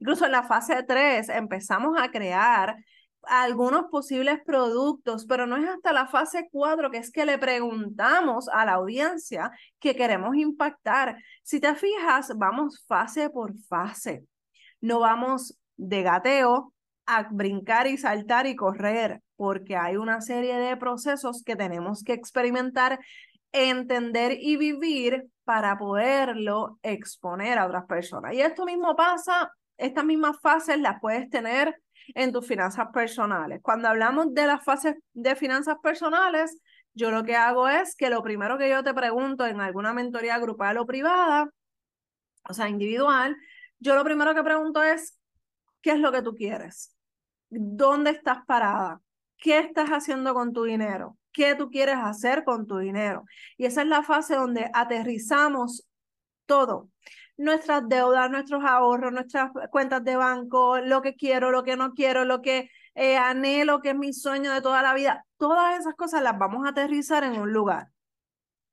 Incluso 0.00 0.26
en 0.26 0.32
la 0.32 0.42
fase 0.42 0.82
tres 0.84 1.28
empezamos 1.28 1.96
a 2.00 2.10
crear 2.10 2.76
algunos 3.22 3.86
posibles 3.90 4.40
productos, 4.44 5.26
pero 5.26 5.46
no 5.46 5.56
es 5.56 5.68
hasta 5.68 5.92
la 5.92 6.06
fase 6.06 6.48
4 6.50 6.90
que 6.90 6.98
es 6.98 7.10
que 7.10 7.26
le 7.26 7.38
preguntamos 7.38 8.48
a 8.48 8.64
la 8.64 8.74
audiencia 8.74 9.50
que 9.78 9.94
queremos 9.94 10.36
impactar. 10.36 11.22
Si 11.42 11.60
te 11.60 11.74
fijas, 11.74 12.32
vamos 12.36 12.84
fase 12.86 13.28
por 13.28 13.54
fase. 13.68 14.24
No 14.80 15.00
vamos 15.00 15.58
de 15.76 16.02
gateo 16.02 16.72
a 17.08 17.26
brincar 17.30 17.86
y 17.86 17.96
saltar 17.96 18.46
y 18.46 18.54
correr, 18.54 19.22
porque 19.36 19.76
hay 19.76 19.96
una 19.96 20.20
serie 20.20 20.56
de 20.58 20.76
procesos 20.76 21.42
que 21.42 21.56
tenemos 21.56 22.04
que 22.04 22.12
experimentar, 22.12 23.00
entender 23.50 24.36
y 24.38 24.56
vivir 24.56 25.26
para 25.44 25.78
poderlo 25.78 26.78
exponer 26.82 27.58
a 27.58 27.66
otras 27.66 27.86
personas. 27.86 28.34
Y 28.34 28.42
esto 28.42 28.66
mismo 28.66 28.94
pasa 28.94 29.50
estas 29.78 30.04
mismas 30.04 30.38
fases 30.40 30.78
las 30.78 31.00
puedes 31.00 31.30
tener 31.30 31.80
en 32.14 32.32
tus 32.32 32.46
finanzas 32.46 32.88
personales. 32.92 33.60
Cuando 33.62 33.88
hablamos 33.88 34.34
de 34.34 34.46
las 34.46 34.62
fases 34.64 34.96
de 35.14 35.36
finanzas 35.36 35.76
personales, 35.82 36.58
yo 36.94 37.10
lo 37.10 37.22
que 37.22 37.36
hago 37.36 37.68
es 37.68 37.94
que 37.94 38.10
lo 38.10 38.22
primero 38.22 38.58
que 38.58 38.68
yo 38.68 38.82
te 38.82 38.92
pregunto 38.92 39.46
en 39.46 39.60
alguna 39.60 39.94
mentoría 39.94 40.38
grupal 40.38 40.78
o 40.78 40.86
privada, 40.86 41.48
o 42.48 42.54
sea, 42.54 42.68
individual, 42.68 43.36
yo 43.78 43.94
lo 43.94 44.04
primero 44.04 44.34
que 44.34 44.42
pregunto 44.42 44.82
es, 44.82 45.16
¿qué 45.80 45.92
es 45.92 46.00
lo 46.00 46.10
que 46.10 46.22
tú 46.22 46.34
quieres? 46.34 46.97
¿Dónde 47.50 48.10
estás 48.10 48.44
parada? 48.46 49.00
¿Qué 49.38 49.58
estás 49.58 49.90
haciendo 49.90 50.34
con 50.34 50.52
tu 50.52 50.64
dinero? 50.64 51.16
¿Qué 51.32 51.54
tú 51.54 51.70
quieres 51.70 51.96
hacer 51.96 52.44
con 52.44 52.66
tu 52.66 52.78
dinero? 52.78 53.24
Y 53.56 53.66
esa 53.66 53.82
es 53.82 53.88
la 53.88 54.02
fase 54.02 54.34
donde 54.34 54.70
aterrizamos 54.74 55.86
todo. 56.46 56.90
Nuestras 57.36 57.88
deudas, 57.88 58.30
nuestros 58.30 58.64
ahorros, 58.64 59.12
nuestras 59.12 59.52
cuentas 59.70 60.02
de 60.04 60.16
banco, 60.16 60.78
lo 60.80 61.02
que 61.02 61.14
quiero, 61.14 61.50
lo 61.50 61.62
que 61.62 61.76
no 61.76 61.94
quiero, 61.94 62.24
lo 62.24 62.42
que 62.42 62.70
eh, 62.94 63.16
anhelo, 63.16 63.80
que 63.80 63.90
es 63.90 63.96
mi 63.96 64.12
sueño 64.12 64.52
de 64.52 64.60
toda 64.60 64.82
la 64.82 64.94
vida. 64.94 65.24
Todas 65.36 65.78
esas 65.78 65.94
cosas 65.94 66.22
las 66.22 66.36
vamos 66.36 66.66
a 66.66 66.70
aterrizar 66.70 67.22
en 67.22 67.40
un 67.40 67.52
lugar. 67.52 67.88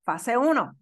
Fase 0.04 0.38
1. 0.38 0.76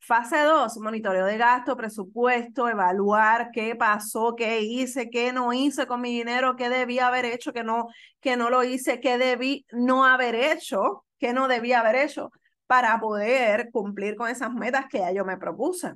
Fase 0.00 0.42
2, 0.42 0.78
monitoreo 0.78 1.26
de 1.26 1.36
gasto, 1.36 1.76
presupuesto, 1.76 2.68
evaluar 2.68 3.50
qué 3.52 3.74
pasó, 3.76 4.34
qué 4.36 4.60
hice, 4.60 5.10
qué 5.10 5.32
no 5.32 5.52
hice 5.52 5.86
con 5.86 6.00
mi 6.00 6.10
dinero, 6.10 6.56
qué 6.56 6.68
debía 6.68 7.08
haber 7.08 7.24
hecho, 7.24 7.52
qué 7.52 7.64
no, 7.64 7.88
que 8.20 8.36
no 8.36 8.48
lo 8.48 8.64
hice, 8.64 9.00
qué 9.00 9.18
debí 9.18 9.66
no 9.72 10.04
haber 10.04 10.34
hecho, 10.34 11.04
qué 11.18 11.32
no 11.32 11.48
debía 11.48 11.80
haber 11.80 11.96
hecho 11.96 12.30
para 12.66 12.98
poder 13.00 13.70
cumplir 13.70 14.14
con 14.14 14.28
esas 14.28 14.52
metas 14.52 14.86
que 14.88 14.98
ya 14.98 15.12
yo 15.12 15.24
me 15.24 15.36
propuse. 15.36 15.94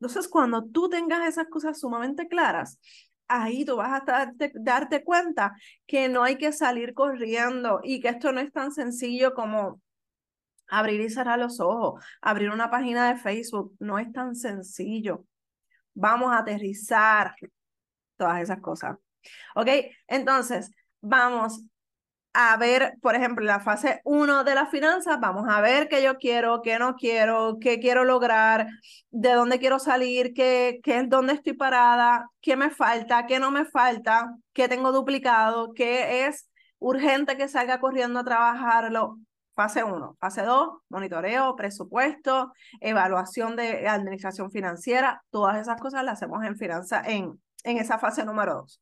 Entonces, 0.00 0.28
cuando 0.28 0.64
tú 0.64 0.88
tengas 0.88 1.26
esas 1.26 1.48
cosas 1.48 1.80
sumamente 1.80 2.28
claras, 2.28 2.78
ahí 3.26 3.64
tú 3.64 3.76
vas 3.76 4.02
a 4.02 4.04
darte, 4.04 4.52
darte 4.54 5.02
cuenta 5.02 5.54
que 5.86 6.08
no 6.08 6.22
hay 6.22 6.36
que 6.36 6.52
salir 6.52 6.94
corriendo 6.94 7.80
y 7.82 8.00
que 8.00 8.08
esto 8.08 8.32
no 8.32 8.40
es 8.40 8.52
tan 8.52 8.72
sencillo 8.72 9.34
como 9.34 9.80
abrir 10.68 11.00
y 11.00 11.10
cerrar 11.10 11.38
los 11.38 11.60
ojos, 11.60 12.04
abrir 12.20 12.50
una 12.50 12.70
página 12.70 13.08
de 13.08 13.20
Facebook, 13.20 13.74
no 13.80 13.98
es 13.98 14.12
tan 14.12 14.34
sencillo. 14.36 15.24
Vamos 15.94 16.32
a 16.32 16.38
aterrizar 16.38 17.34
todas 18.16 18.40
esas 18.42 18.60
cosas. 18.60 18.96
¿Ok? 19.54 19.68
Entonces, 20.06 20.72
vamos 21.00 21.62
a 22.34 22.56
ver, 22.56 22.94
por 23.02 23.14
ejemplo, 23.16 23.44
la 23.44 23.60
fase 23.60 24.00
1 24.04 24.44
de 24.44 24.54
las 24.54 24.70
finanzas, 24.70 25.18
vamos 25.20 25.46
a 25.48 25.60
ver 25.60 25.88
qué 25.88 26.02
yo 26.02 26.18
quiero, 26.18 26.62
qué 26.62 26.78
no 26.78 26.94
quiero, 26.94 27.58
qué 27.60 27.80
quiero 27.80 28.04
lograr, 28.04 28.68
de 29.10 29.32
dónde 29.32 29.58
quiero 29.58 29.78
salir, 29.78 30.34
qué, 30.34 30.78
qué 30.84 30.98
es 30.98 31.08
dónde 31.08 31.32
estoy 31.32 31.54
parada, 31.54 32.30
qué 32.40 32.56
me 32.56 32.70
falta, 32.70 33.26
qué 33.26 33.40
no 33.40 33.50
me 33.50 33.64
falta, 33.64 34.36
qué 34.52 34.68
tengo 34.68 34.92
duplicado, 34.92 35.72
qué 35.74 36.26
es 36.26 36.48
urgente 36.78 37.36
que 37.36 37.48
salga 37.48 37.80
corriendo 37.80 38.20
a 38.20 38.24
trabajarlo. 38.24 39.18
Fase 39.58 39.82
1. 39.82 40.16
Fase 40.20 40.42
2, 40.42 40.82
monitoreo, 40.88 41.56
presupuesto, 41.56 42.52
evaluación 42.80 43.56
de 43.56 43.88
administración 43.88 44.52
financiera. 44.52 45.24
Todas 45.30 45.58
esas 45.58 45.80
cosas 45.80 46.04
las 46.04 46.12
hacemos 46.22 46.44
en 46.44 46.56
finanza 46.56 47.02
en, 47.04 47.42
en 47.64 47.78
esa 47.78 47.98
fase 47.98 48.24
número 48.24 48.54
2. 48.54 48.80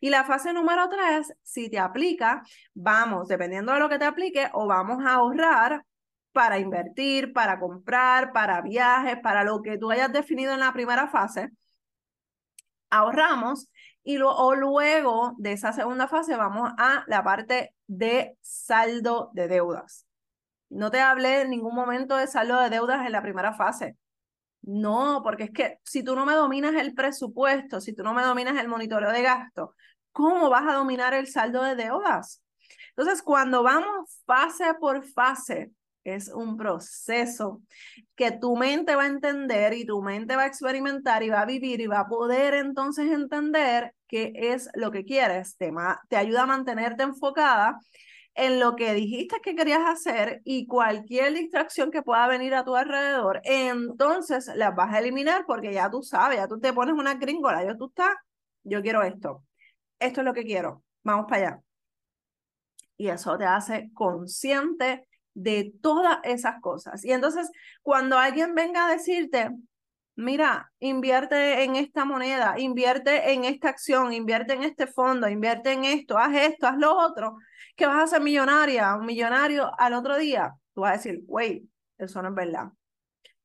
Y 0.00 0.10
la 0.10 0.24
fase 0.24 0.52
número 0.52 0.88
tres, 0.88 1.32
si 1.44 1.70
te 1.70 1.78
aplica, 1.78 2.42
vamos, 2.74 3.28
dependiendo 3.28 3.72
de 3.72 3.78
lo 3.78 3.88
que 3.88 4.00
te 4.00 4.06
aplique, 4.06 4.50
o 4.54 4.66
vamos 4.66 5.04
a 5.06 5.14
ahorrar 5.14 5.84
para 6.32 6.58
invertir, 6.58 7.32
para 7.32 7.60
comprar, 7.60 8.32
para 8.32 8.60
viajes, 8.60 9.18
para 9.22 9.44
lo 9.44 9.62
que 9.62 9.78
tú 9.78 9.92
hayas 9.92 10.12
definido 10.12 10.52
en 10.52 10.58
la 10.58 10.72
primera 10.72 11.06
fase. 11.06 11.50
Ahorramos 12.90 13.68
y 14.02 14.18
lo, 14.18 14.34
o 14.34 14.56
luego 14.56 15.36
de 15.38 15.52
esa 15.52 15.72
segunda 15.72 16.08
fase 16.08 16.34
vamos 16.36 16.72
a 16.76 17.04
la 17.06 17.22
parte 17.22 17.72
de 17.86 18.36
saldo 18.42 19.30
de 19.32 19.46
deudas. 19.46 20.07
No 20.70 20.90
te 20.90 21.00
hablé 21.00 21.42
en 21.42 21.50
ningún 21.50 21.74
momento 21.74 22.16
de 22.16 22.26
saldo 22.26 22.60
de 22.60 22.70
deudas 22.70 23.06
en 23.06 23.12
la 23.12 23.22
primera 23.22 23.54
fase. 23.54 23.96
No, 24.62 25.22
porque 25.22 25.44
es 25.44 25.50
que 25.50 25.78
si 25.84 26.02
tú 26.02 26.14
no 26.14 26.26
me 26.26 26.34
dominas 26.34 26.74
el 26.74 26.94
presupuesto, 26.94 27.80
si 27.80 27.94
tú 27.94 28.02
no 28.02 28.12
me 28.14 28.22
dominas 28.22 28.58
el 28.60 28.68
monitoreo 28.68 29.10
de 29.12 29.22
gasto, 29.22 29.74
¿cómo 30.12 30.50
vas 30.50 30.66
a 30.68 30.74
dominar 30.74 31.14
el 31.14 31.26
saldo 31.26 31.62
de 31.62 31.76
deudas? 31.76 32.42
Entonces, 32.90 33.22
cuando 33.22 33.62
vamos 33.62 34.20
fase 34.26 34.74
por 34.80 35.04
fase, 35.04 35.70
es 36.04 36.28
un 36.28 36.56
proceso 36.56 37.62
que 38.16 38.32
tu 38.32 38.56
mente 38.56 38.96
va 38.96 39.04
a 39.04 39.08
entender 39.08 39.74
y 39.74 39.84
tu 39.84 40.02
mente 40.02 40.36
va 40.36 40.42
a 40.42 40.46
experimentar 40.46 41.22
y 41.22 41.28
va 41.28 41.42
a 41.42 41.46
vivir 41.46 41.80
y 41.80 41.86
va 41.86 42.00
a 42.00 42.08
poder 42.08 42.54
entonces 42.54 43.10
entender 43.10 43.94
qué 44.06 44.32
es 44.34 44.68
lo 44.74 44.90
que 44.90 45.04
quieres. 45.04 45.56
Te, 45.56 45.72
te 46.08 46.16
ayuda 46.16 46.42
a 46.42 46.46
mantenerte 46.46 47.02
enfocada 47.02 47.78
en 48.38 48.60
lo 48.60 48.76
que 48.76 48.94
dijiste 48.94 49.40
que 49.42 49.56
querías 49.56 49.80
hacer 49.84 50.42
y 50.44 50.68
cualquier 50.68 51.34
distracción 51.34 51.90
que 51.90 52.02
pueda 52.02 52.28
venir 52.28 52.54
a 52.54 52.64
tu 52.64 52.76
alrededor, 52.76 53.40
entonces 53.42 54.48
las 54.54 54.76
vas 54.76 54.94
a 54.94 55.00
eliminar 55.00 55.44
porque 55.44 55.72
ya 55.72 55.90
tú 55.90 56.04
sabes, 56.04 56.38
ya 56.38 56.46
tú 56.46 56.60
te 56.60 56.72
pones 56.72 56.94
una 56.94 57.14
gringola, 57.14 57.64
yo 57.66 57.76
tú 57.76 57.88
estás, 57.88 58.14
yo 58.62 58.80
quiero 58.80 59.02
esto, 59.02 59.42
esto 59.98 60.20
es 60.20 60.24
lo 60.24 60.32
que 60.32 60.44
quiero, 60.44 60.84
vamos 61.02 61.26
para 61.28 61.48
allá. 61.48 61.62
Y 62.96 63.08
eso 63.08 63.36
te 63.36 63.44
hace 63.44 63.90
consciente 63.92 65.08
de 65.34 65.72
todas 65.82 66.18
esas 66.22 66.60
cosas. 66.60 67.04
Y 67.04 67.10
entonces, 67.10 67.50
cuando 67.82 68.18
alguien 68.18 68.54
venga 68.54 68.86
a 68.86 68.92
decirte, 68.92 69.50
mira, 70.18 70.72
invierte 70.80 71.62
en 71.62 71.76
esta 71.76 72.04
moneda, 72.04 72.58
invierte 72.58 73.32
en 73.32 73.44
esta 73.44 73.68
acción, 73.68 74.12
invierte 74.12 74.52
en 74.52 74.64
este 74.64 74.88
fondo, 74.88 75.28
invierte 75.28 75.72
en 75.72 75.84
esto, 75.84 76.18
haz 76.18 76.34
esto, 76.34 76.66
haz 76.66 76.76
lo 76.76 76.96
otro, 76.96 77.36
que 77.76 77.86
vas 77.86 78.02
a 78.02 78.06
ser 78.08 78.20
millonaria, 78.20 78.96
un 78.96 79.06
millonario 79.06 79.70
al 79.78 79.94
otro 79.94 80.18
día, 80.18 80.52
tú 80.74 80.80
vas 80.80 80.90
a 80.90 80.96
decir, 80.96 81.20
wait, 81.28 81.62
eso 81.98 82.20
no 82.20 82.30
es 82.30 82.34
verdad. 82.34 82.66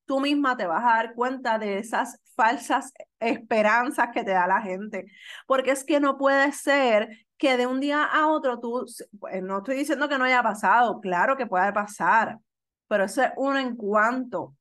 Tú 0.06 0.20
misma 0.20 0.58
te 0.58 0.65
vas 0.65 0.84
a 0.84 0.96
dar 0.96 1.13
cuenta 1.13 1.60
de 1.60 1.77
esas 1.77 2.20
falsas 2.36 2.92
esperanzas 3.20 4.10
que 4.12 4.24
te 4.24 4.32
da 4.32 4.48
la 4.48 4.62
gente, 4.62 5.06
porque 5.46 5.72
es 5.72 5.86
que 5.86 6.00
no 6.00 6.18
puede 6.18 6.51
ser 6.53 7.08
que 7.38 7.56
de 7.56 7.68
un 7.68 7.82
día 7.82 8.03
a 8.03 8.27
otro 8.30 8.60
tú, 8.60 8.84
pues, 9.20 9.44
no 9.44 9.60
estoy 9.60 9.75
diciendo 9.75 10.10
que 10.10 10.18
no 10.18 10.25
haya 10.25 10.42
pasado, 10.42 11.00
claro 11.01 11.38
que 11.38 11.46
puede 11.46 11.72
pasar, 11.72 12.39
pero 12.88 13.03
eso 13.03 13.22
es 13.22 13.30
uno 13.38 13.60
en 13.60 13.75
cuanto. 13.75 14.56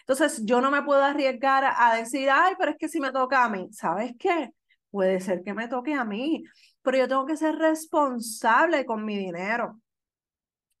Entonces, 0.00 0.42
yo 0.44 0.60
no 0.60 0.70
me 0.70 0.82
puedo 0.82 1.02
arriesgar 1.02 1.64
a 1.76 1.94
decir, 1.94 2.28
ay, 2.30 2.54
pero 2.58 2.72
es 2.72 2.76
que 2.78 2.88
si 2.88 3.00
me 3.00 3.12
toca 3.12 3.44
a 3.44 3.48
mí, 3.48 3.68
¿sabes 3.72 4.12
qué? 4.18 4.50
Puede 4.90 5.20
ser 5.20 5.42
que 5.42 5.54
me 5.54 5.68
toque 5.68 5.94
a 5.94 6.04
mí, 6.04 6.44
pero 6.82 6.98
yo 6.98 7.08
tengo 7.08 7.26
que 7.26 7.36
ser 7.36 7.56
responsable 7.56 8.84
con 8.86 9.04
mi 9.04 9.16
dinero. 9.16 9.80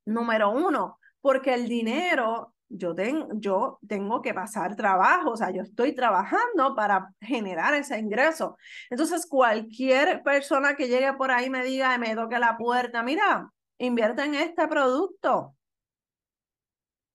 Número 0.06 0.50
uno, 0.50 0.98
porque 1.20 1.54
el 1.54 1.68
dinero, 1.68 2.54
yo, 2.68 2.94
yo 3.34 3.78
tengo 3.88 4.22
que 4.22 4.34
pasar 4.34 4.76
trabajo, 4.76 5.30
o 5.30 5.36
sea, 5.36 5.50
yo 5.50 5.62
estoy 5.62 5.94
trabajando 5.94 6.74
para 6.76 7.10
generar 7.20 7.74
ese 7.74 7.98
ingreso. 7.98 8.56
Entonces, 8.90 9.26
cualquier 9.26 10.22
persona 10.22 10.76
que 10.76 10.88
llegue 10.88 11.12
por 11.14 11.30
ahí 11.30 11.50
me 11.50 11.64
diga, 11.64 11.96
me 11.98 12.14
toque 12.14 12.38
la 12.38 12.56
puerta, 12.56 13.02
mira, 13.02 13.50
invierte 13.78 14.22
en 14.22 14.34
este 14.34 14.68
producto, 14.68 15.56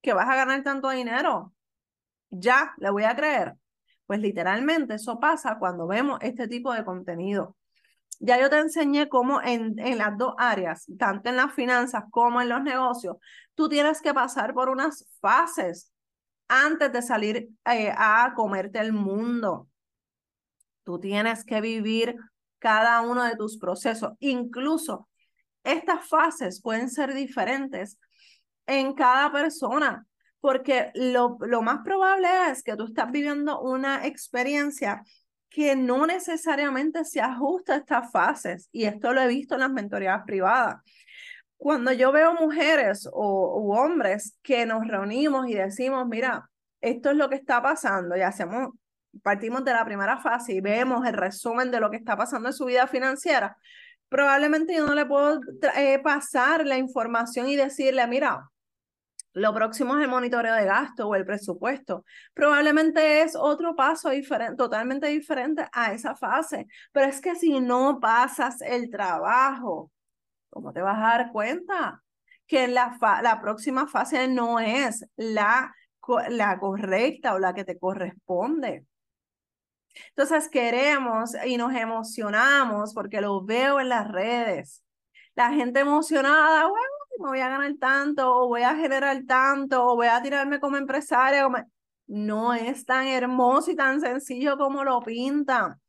que 0.02 0.14
vas 0.14 0.28
a 0.30 0.36
ganar 0.36 0.64
tanto 0.64 0.90
dinero 0.90 1.54
ya 2.30 2.74
le 2.78 2.90
voy 2.90 3.04
a 3.04 3.16
creer. 3.16 3.56
Pues 4.06 4.20
literalmente 4.20 4.96
eso 4.96 5.20
pasa 5.20 5.58
cuando 5.60 5.88
vemos 5.88 6.20
este 6.22 6.48
tipo 6.48 6.74
de 6.74 6.84
contenido. 6.84 7.56
Ya 8.20 8.40
yo 8.40 8.50
te 8.50 8.58
enseñé 8.60 9.08
cómo 9.08 9.42
en, 9.42 9.80
en 9.80 9.98
las 9.98 10.18
dos 10.18 10.34
áreas, 10.38 10.86
tanto 10.98 11.30
en 11.30 11.38
las 11.38 11.54
finanzas 11.54 12.04
como 12.12 12.42
en 12.42 12.50
los 12.50 12.62
negocios, 12.62 13.18
tú 13.56 13.70
tienes 13.70 14.02
que 14.02 14.14
pasar 14.14 14.54
por 14.54 14.70
unas 14.70 15.06
fases 15.22 15.94
antes 16.50 16.92
de 16.92 17.02
salir 17.02 17.50
eh, 17.66 17.94
a 17.96 18.34
comerte 18.36 18.80
el 18.80 18.92
mundo. 18.92 19.70
Tú 20.84 21.00
tienes 21.00 21.46
que 21.46 21.62
vivir 21.62 22.16
cada 22.58 23.02
uno 23.02 23.24
de 23.24 23.38
tus 23.38 23.58
procesos. 23.58 24.14
Incluso 24.20 25.08
estas 25.64 26.08
fases 26.10 26.62
pueden 26.62 26.90
ser 26.90 27.14
diferentes 27.14 28.00
en 28.66 28.94
cada 28.94 29.32
persona 29.32 30.06
porque 30.42 30.92
lo, 30.96 31.38
lo 31.42 31.62
más 31.62 31.80
probable 31.84 32.28
es 32.50 32.64
que 32.64 32.76
tú 32.76 32.86
estás 32.86 33.12
viviendo 33.12 33.60
una 33.62 34.06
experiencia 34.06 35.04
que 35.50 35.76
no 35.76 36.06
necesariamente 36.06 37.04
se 37.06 37.22
ajusta 37.22 37.74
a 37.74 37.78
estas 37.78 38.12
fases, 38.12 38.70
y 38.72 38.86
esto 38.86 39.14
lo 39.14 39.22
he 39.22 39.28
visto 39.28 39.56
en 39.56 39.62
las 39.62 39.72
mentorías 39.72 40.22
privadas. 40.26 40.78
Cuando 41.58 41.92
yo 41.92 42.12
veo 42.12 42.34
mujeres 42.36 43.10
o 43.12 43.60
u 43.60 43.74
hombres 43.74 44.38
que 44.42 44.66
nos 44.66 44.88
reunimos 44.88 45.48
y 45.50 45.56
decimos, 45.56 46.08
mira, 46.08 46.50
esto 46.80 47.10
es 47.10 47.18
lo 47.18 47.30
que 47.30 47.36
está 47.36 47.62
pasando 47.62 48.16
y 48.16 48.22
hacemos, 48.22 48.70
partimos 49.24 49.66
de 49.66 49.74
la 49.74 49.84
primera 49.84 50.18
fase 50.20 50.54
y 50.54 50.62
vemos 50.62 51.06
el 51.06 51.14
resumen 51.14 51.72
de 51.72 51.80
lo 51.80 51.90
que 51.90 51.98
está 51.98 52.16
pasando 52.16 52.50
en 52.50 52.54
su 52.54 52.66
vida 52.66 52.88
financiera, 52.88 53.58
probablemente 54.08 54.76
yo 54.76 54.86
no 54.86 54.96
le 54.96 55.06
puedo 55.06 55.42
eh, 55.76 56.00
pasar 56.00 56.66
la 56.66 56.78
información 56.78 57.48
y 57.50 57.56
decirle, 57.56 58.06
mira, 58.08 58.50
Lo 59.34 59.54
próximo 59.54 59.96
es 59.98 60.04
el 60.04 60.10
monitoreo 60.10 60.56
de 60.56 60.66
gasto 60.66 61.08
o 61.08 61.16
el 61.16 61.26
presupuesto. 61.26 62.04
Probablemente 62.34 63.22
es 63.22 63.36
otro 63.36 63.76
paso 63.76 64.10
diferente, 64.10 64.56
totalmente 64.56 65.08
diferente 65.08 65.68
a 65.72 65.94
esa 65.94 66.16
fase. 66.16 66.68
Pero 66.92 67.08
es 67.08 67.22
que 67.22 67.36
si 67.36 67.60
no 67.60 68.00
pasas 68.00 68.62
el 68.62 68.90
trabajo, 68.90 69.92
¿cómo 70.50 70.74
te 70.74 70.82
vas 70.82 70.98
a 70.98 71.18
dar 71.18 71.32
cuenta? 71.32 72.04
Que 72.48 72.68
la, 72.68 72.98
la 73.22 73.40
próxima 73.40 73.88
fase 73.88 74.28
no 74.28 74.60
es 74.60 75.06
la, 75.16 75.76
la 76.30 76.60
correcta 76.60 77.36
o 77.36 77.40
la 77.40 77.54
que 77.54 77.66
te 77.66 77.78
corresponde. 77.78 78.86
Entonces 80.10 80.50
queremos 80.50 81.32
y 81.46 81.58
nos 81.58 81.74
emocionamos 81.74 82.94
porque 82.94 83.22
lo 83.22 83.44
veo 83.44 83.80
en 83.80 83.90
las 83.90 84.08
redes. 84.08 84.84
La 85.36 85.52
gente 85.52 85.82
emocionada, 85.82 86.68
bueno, 86.68 86.89
me 87.20 87.30
voy 87.30 87.40
a 87.42 87.50
ganar 87.50 87.74
tanto, 87.80 88.36
o 88.36 88.48
voy 88.48 88.64
a 88.64 88.76
generar 88.76 89.24
tanto, 89.28 89.86
o 89.86 89.96
voy 89.96 90.08
a 90.08 90.22
tirarme 90.22 90.60
como 90.60 90.78
empresaria. 90.78 91.48
No 92.08 92.54
es 92.54 92.86
tan 92.86 93.08
hermoso 93.08 93.72
y 93.72 93.76
tan 93.76 94.02
sencillo 94.02 94.58
como 94.58 94.84
lo 94.84 95.02
pintan. 95.02 95.80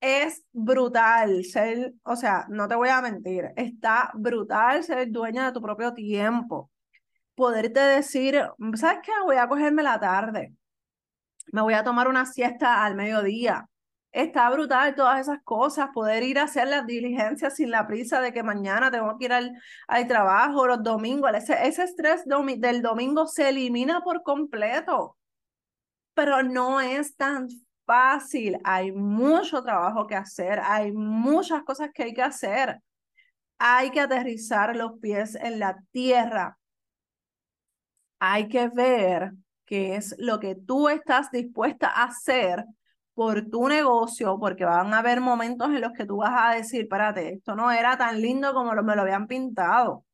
Es 0.00 0.44
brutal 0.52 1.44
ser, 1.44 1.92
o 2.04 2.16
sea, 2.16 2.46
no 2.48 2.66
te 2.68 2.74
voy 2.74 2.88
a 2.88 3.02
mentir, 3.02 3.50
está 3.56 4.10
brutal 4.14 4.82
ser 4.82 5.10
dueña 5.10 5.46
de 5.46 5.52
tu 5.52 5.60
propio 5.60 5.92
tiempo. 5.92 6.70
Poderte 7.34 7.80
decir, 7.80 8.42
¿sabes 8.76 9.00
qué? 9.04 9.12
Voy 9.24 9.36
a 9.36 9.48
cogerme 9.48 9.82
la 9.82 10.00
tarde. 10.00 10.54
Me 11.52 11.62
voy 11.62 11.74
a 11.74 11.84
tomar 11.84 12.08
una 12.08 12.26
siesta 12.26 12.84
al 12.84 12.94
mediodía 12.96 13.68
está 14.12 14.50
brutal 14.50 14.94
todas 14.94 15.20
esas 15.20 15.42
cosas, 15.42 15.90
poder 15.94 16.22
ir 16.22 16.38
a 16.38 16.44
hacer 16.44 16.68
las 16.68 16.86
diligencias 16.86 17.56
sin 17.56 17.70
la 17.70 17.86
prisa 17.86 18.20
de 18.20 18.32
que 18.32 18.42
mañana 18.42 18.90
tengo 18.90 19.16
que 19.18 19.26
ir 19.26 19.32
al, 19.32 19.52
al 19.88 20.06
trabajo, 20.08 20.66
los 20.66 20.82
domingos, 20.82 21.30
ese, 21.34 21.66
ese 21.66 21.84
estrés 21.84 22.24
del 22.24 22.82
domingo 22.82 23.26
se 23.26 23.48
elimina 23.48 24.00
por 24.02 24.22
completo, 24.22 25.16
pero 26.14 26.42
no 26.42 26.80
es 26.80 27.16
tan 27.16 27.48
fácil, 27.86 28.58
hay 28.64 28.92
mucho 28.92 29.62
trabajo 29.62 30.06
que 30.06 30.16
hacer, 30.16 30.60
hay 30.60 30.92
muchas 30.92 31.62
cosas 31.62 31.90
que 31.94 32.04
hay 32.04 32.14
que 32.14 32.22
hacer, 32.22 32.80
hay 33.58 33.90
que 33.90 34.00
aterrizar 34.00 34.74
los 34.76 34.98
pies 35.00 35.36
en 35.36 35.58
la 35.60 35.78
tierra, 35.92 36.58
hay 38.18 38.48
que 38.48 38.68
ver 38.68 39.32
qué 39.64 39.96
es 39.96 40.14
lo 40.18 40.40
que 40.40 40.56
tú 40.56 40.88
estás 40.88 41.30
dispuesta 41.30 41.88
a 41.88 42.04
hacer 42.04 42.64
por 43.20 43.50
tu 43.50 43.68
negocio, 43.68 44.38
porque 44.38 44.64
van 44.64 44.94
a 44.94 45.00
haber 45.00 45.20
momentos 45.20 45.68
en 45.68 45.82
los 45.82 45.92
que 45.92 46.06
tú 46.06 46.16
vas 46.16 46.32
a 46.34 46.54
decir, 46.56 46.80
espérate, 46.84 47.34
esto 47.34 47.54
no 47.54 47.70
era 47.70 47.98
tan 47.98 48.18
lindo 48.22 48.54
como 48.54 48.72
me 48.72 48.96
lo 48.96 49.02
habían 49.02 49.26
pintado. 49.26 50.06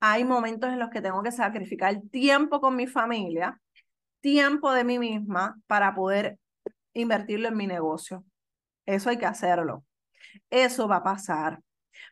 Hay 0.00 0.24
momentos 0.24 0.72
en 0.72 0.80
los 0.80 0.90
que 0.90 1.00
tengo 1.00 1.22
que 1.22 1.30
sacrificar 1.30 1.94
tiempo 2.10 2.60
con 2.60 2.74
mi 2.74 2.88
familia, 2.88 3.60
tiempo 4.18 4.72
de 4.72 4.82
mí 4.82 4.98
misma 4.98 5.60
para 5.68 5.94
poder 5.94 6.40
invertirlo 6.92 7.46
en 7.46 7.56
mi 7.56 7.68
negocio. 7.68 8.24
Eso 8.84 9.10
hay 9.10 9.16
que 9.16 9.26
hacerlo. 9.26 9.84
Eso 10.50 10.88
va 10.88 10.96
a 10.96 11.04
pasar. 11.04 11.60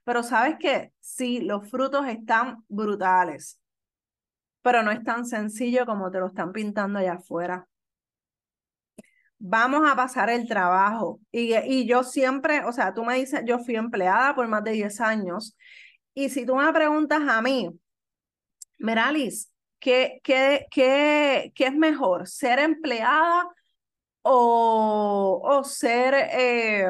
Pero 0.05 0.23
sabes 0.23 0.55
que 0.57 0.93
sí, 1.01 1.41
los 1.41 1.69
frutos 1.69 2.07
están 2.07 2.65
brutales, 2.69 3.61
pero 4.63 4.85
no 4.85 4.93
es 4.93 5.03
tan 5.03 5.27
sencillo 5.27 5.85
como 5.85 6.13
te 6.13 6.21
lo 6.21 6.29
están 6.29 6.53
pintando 6.53 7.01
allá 7.01 7.15
afuera 7.15 7.67
vamos 9.45 9.83
a 9.91 9.97
pasar 9.97 10.31
el 10.31 10.47
trabajo. 10.47 11.21
Y, 11.33 11.55
y, 11.57 11.87
yo 11.87 12.05
siempre, 12.05 12.65
o 12.65 12.73
sea, 12.73 12.95
tú 12.95 13.05
me 13.05 13.17
dices, 13.17 13.43
yo 13.45 13.59
fui 13.59 13.75
empleada 13.77 14.35
por 14.35 14.47
más 14.49 14.63
de 14.63 14.73
10 14.73 15.01
años. 15.01 15.57
Y 16.15 16.29
si 16.31 16.47
tú 16.47 16.57
me 16.57 16.73
preguntas 16.73 17.21
a 17.29 17.43
mí, 17.43 17.69
Meralis, 18.79 19.51
¿qué, 19.81 20.21
qué, 20.23 20.67
qué, 20.71 21.53
qué 21.55 21.67
es 21.67 21.75
mejor? 21.75 22.29
¿Ser 22.29 22.59
empleada 22.61 23.49
o, 24.23 25.41
o 25.43 25.65
ser... 25.65 26.15
Eh, 26.15 26.87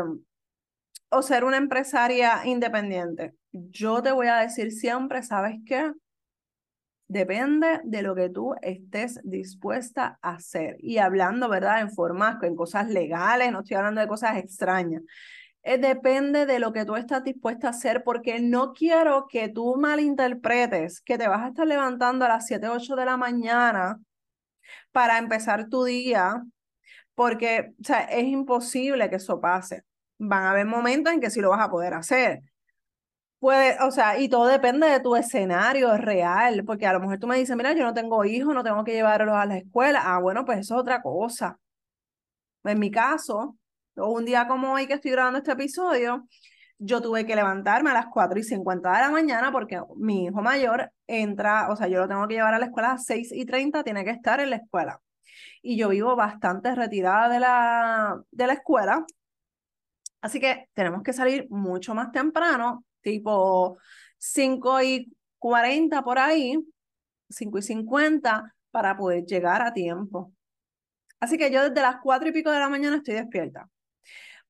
o 1.14 1.21
ser 1.21 1.44
una 1.44 1.59
empresaria 1.59 2.40
independiente. 2.47 3.35
Yo 3.52 4.02
te 4.02 4.12
voy 4.12 4.28
a 4.28 4.36
decir 4.36 4.73
siempre, 4.73 5.23
¿sabes 5.23 5.56
qué? 5.67 5.93
Depende 7.13 7.83
de 7.85 8.01
lo 8.01 8.15
que 8.15 8.31
tú 8.31 8.55
estés 8.63 9.21
dispuesta 9.23 10.19
a 10.23 10.37
hacer. 10.37 10.77
Y 10.79 10.97
hablando, 10.97 11.47
¿verdad? 11.51 11.83
En 11.83 11.91
formas, 11.91 12.43
en 12.43 12.57
cosas 12.57 12.89
legales, 12.89 13.53
no 13.53 13.61
estoy 13.61 13.77
hablando 13.77 14.01
de 14.01 14.09
cosas 14.09 14.39
extrañas. 14.39 15.03
Eh, 15.63 15.77
depende 15.77 16.47
de 16.47 16.59
lo 16.59 16.73
que 16.73 16.87
tú 16.87 16.97
estás 16.97 17.23
dispuesta 17.23 17.67
a 17.67 17.71
hacer, 17.73 18.03
porque 18.03 18.41
no 18.41 18.73
quiero 18.73 19.27
que 19.29 19.51
tú 19.51 19.77
malinterpretes 19.77 21.03
que 21.03 21.19
te 21.19 21.29
vas 21.29 21.43
a 21.43 21.49
estar 21.49 21.67
levantando 21.67 22.25
a 22.25 22.29
las 22.29 22.47
7, 22.47 22.69
8 22.69 22.97
de 22.97 23.05
la 23.05 23.19
mañana 23.19 24.01
para 24.91 25.19
empezar 25.19 25.69
tu 25.69 25.85
día, 25.85 26.43
porque 27.15 27.75
o 27.79 27.85
sea, 27.85 28.05
es 28.05 28.25
imposible 28.25 29.11
que 29.11 29.17
eso 29.17 29.39
pase. 29.39 29.83
Van 30.17 30.45
a 30.45 30.53
haber 30.53 30.65
momentos 30.65 31.13
en 31.13 31.21
que 31.21 31.29
sí 31.29 31.43
lo 31.43 31.51
vas 31.51 31.61
a 31.61 31.71
poder 31.71 31.93
hacer 31.93 32.41
Puede, 33.43 33.76
o 33.83 33.91
sea, 33.91 34.21
y 34.21 34.28
todo 34.28 34.47
depende 34.47 34.87
de 34.87 35.00
tu 35.00 35.17
escenario 35.17 35.97
real, 35.97 36.63
porque 36.65 36.87
a 36.87 36.93
lo 36.93 37.00
mejor 37.00 37.19
tú 37.19 37.26
me 37.26 37.37
dices, 37.37 37.57
mira, 37.57 37.73
yo 37.73 37.83
no 37.85 37.93
tengo 37.93 38.25
hijos, 38.25 38.55
no 38.55 38.63
tengo 38.63 38.85
que 38.85 38.93
llevarlos 38.93 39.35
a 39.35 39.47
la 39.47 39.59
escuela. 39.59 40.00
Ah, 40.05 40.21
bueno, 40.21 40.45
pues 40.45 40.61
eso 40.61 40.76
es 40.76 40.81
otra 40.83 41.02
cosa. 41.02 41.59
En 42.65 42.78
mi 42.78 42.91
caso, 42.91 43.57
un 43.97 44.25
día 44.25 44.47
como 44.47 44.73
hoy 44.75 44.87
que 44.87 44.95
estoy 44.95 45.11
grabando 45.11 45.39
este 45.39 45.52
episodio, 45.52 46.28
yo 46.78 47.00
tuve 47.02 47.26
que 47.26 47.35
levantarme 47.35 47.91
a 47.91 47.95
las 47.95 48.07
4 48.13 48.39
y 48.39 48.45
50 48.45 48.93
de 48.93 48.99
la 49.00 49.11
mañana 49.11 49.50
porque 49.50 49.81
mi 49.97 50.26
hijo 50.26 50.41
mayor 50.41 50.93
entra, 51.09 51.69
o 51.71 51.75
sea, 51.76 51.89
yo 51.89 51.99
lo 51.99 52.09
tengo 52.09 52.28
que 52.28 52.35
llevar 52.35 52.55
a 52.55 52.61
la 52.61 52.67
escuela 52.67 52.91
a 52.91 52.93
las 52.95 53.07
6 53.07 53.33
y 53.33 53.45
30, 53.45 53.83
tiene 53.83 54.05
que 54.05 54.11
estar 54.11 54.39
en 54.41 54.50
la 54.50 54.57
escuela. 54.57 55.00
Y 55.63 55.76
yo 55.76 55.89
vivo 55.89 56.15
bastante 56.17 56.75
retirada 56.76 57.28
de 57.28 57.41
la, 57.41 58.23
de 58.31 58.47
la 58.47 58.52
escuela, 58.52 59.05
así 60.21 60.39
que 60.41 60.69
tenemos 60.75 61.02
que 61.02 61.13
salir 61.13 61.49
mucho 61.50 61.93
más 61.95 62.13
temprano 62.13 62.85
tipo 63.02 63.78
5 64.19 64.82
y 64.82 65.12
40 65.38 66.02
por 66.02 66.19
ahí, 66.19 66.58
5 67.28 67.58
y 67.58 67.62
50, 67.62 68.54
para 68.71 68.97
poder 68.97 69.25
llegar 69.25 69.62
a 69.62 69.73
tiempo. 69.73 70.32
Así 71.21 71.38
que 71.38 71.50
yo 71.50 71.69
desde 71.69 71.82
las 71.82 71.97
4 72.02 72.28
y 72.28 72.32
pico 72.32 72.50
de 72.50 72.58
la 72.58 72.69
mañana 72.69 72.97
estoy 72.97 73.15
despierta. 73.15 73.69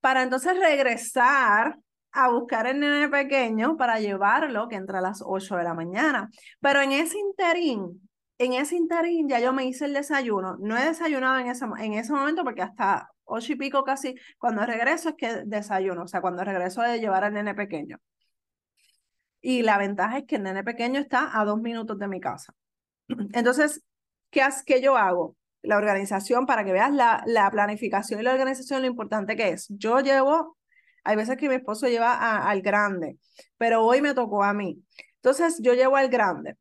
Para 0.00 0.22
entonces 0.22 0.58
regresar 0.58 1.78
a 2.12 2.28
buscar 2.28 2.66
el 2.66 2.80
nene 2.80 3.08
pequeño 3.08 3.76
para 3.76 3.98
llevarlo, 3.98 4.68
que 4.68 4.76
entra 4.76 4.98
a 4.98 5.02
las 5.02 5.22
8 5.24 5.56
de 5.56 5.64
la 5.64 5.74
mañana. 5.74 6.30
Pero 6.60 6.80
en 6.80 6.92
ese 6.92 7.18
interín, 7.18 8.08
en 8.38 8.52
ese 8.54 8.76
interín 8.76 9.28
ya 9.28 9.40
yo 9.40 9.52
me 9.52 9.64
hice 9.64 9.86
el 9.86 9.94
desayuno. 9.94 10.56
No 10.60 10.76
he 10.76 10.84
desayunado 10.84 11.38
en 11.38 11.48
ese, 11.48 11.64
en 11.78 11.94
ese 11.94 12.12
momento 12.12 12.44
porque 12.44 12.62
hasta 12.62 13.10
8 13.24 13.52
y 13.52 13.56
pico 13.56 13.84
casi, 13.84 14.14
cuando 14.38 14.64
regreso 14.66 15.10
es 15.10 15.14
que 15.16 15.42
desayuno, 15.46 16.04
o 16.04 16.08
sea, 16.08 16.20
cuando 16.20 16.44
regreso 16.44 16.82
de 16.82 17.00
llevar 17.00 17.24
al 17.24 17.34
nene 17.34 17.54
pequeño. 17.54 17.98
Y 19.42 19.62
la 19.62 19.76
ventaja 19.76 20.18
es 20.18 20.24
que 20.24 20.36
el 20.36 20.44
nene 20.44 20.64
pequeño 20.64 21.00
está 21.00 21.38
a 21.38 21.44
dos 21.44 21.60
minutos 21.60 21.98
de 21.98 22.08
mi 22.08 22.20
casa. 22.20 22.54
Entonces, 23.34 23.82
¿qué, 24.30 24.42
qué 24.64 24.80
yo 24.80 24.96
hago? 24.96 25.36
La 25.62 25.76
organización, 25.76 26.46
para 26.46 26.64
que 26.64 26.72
veas 26.72 26.92
la, 26.92 27.22
la 27.26 27.50
planificación 27.50 28.20
y 28.20 28.22
la 28.22 28.32
organización, 28.32 28.82
lo 28.82 28.88
importante 28.88 29.36
que 29.36 29.50
es. 29.50 29.66
Yo 29.68 30.00
llevo, 30.00 30.56
hay 31.04 31.16
veces 31.16 31.36
que 31.36 31.48
mi 31.48 31.56
esposo 31.56 31.86
lleva 31.88 32.48
al 32.48 32.62
grande, 32.62 33.18
pero 33.58 33.84
hoy 33.84 34.00
me 34.00 34.14
tocó 34.14 34.42
a 34.42 34.54
mí. 34.54 34.82
Entonces, 35.16 35.58
yo 35.60 35.74
llevo 35.74 35.96
al 35.96 36.08
grande 36.08 36.56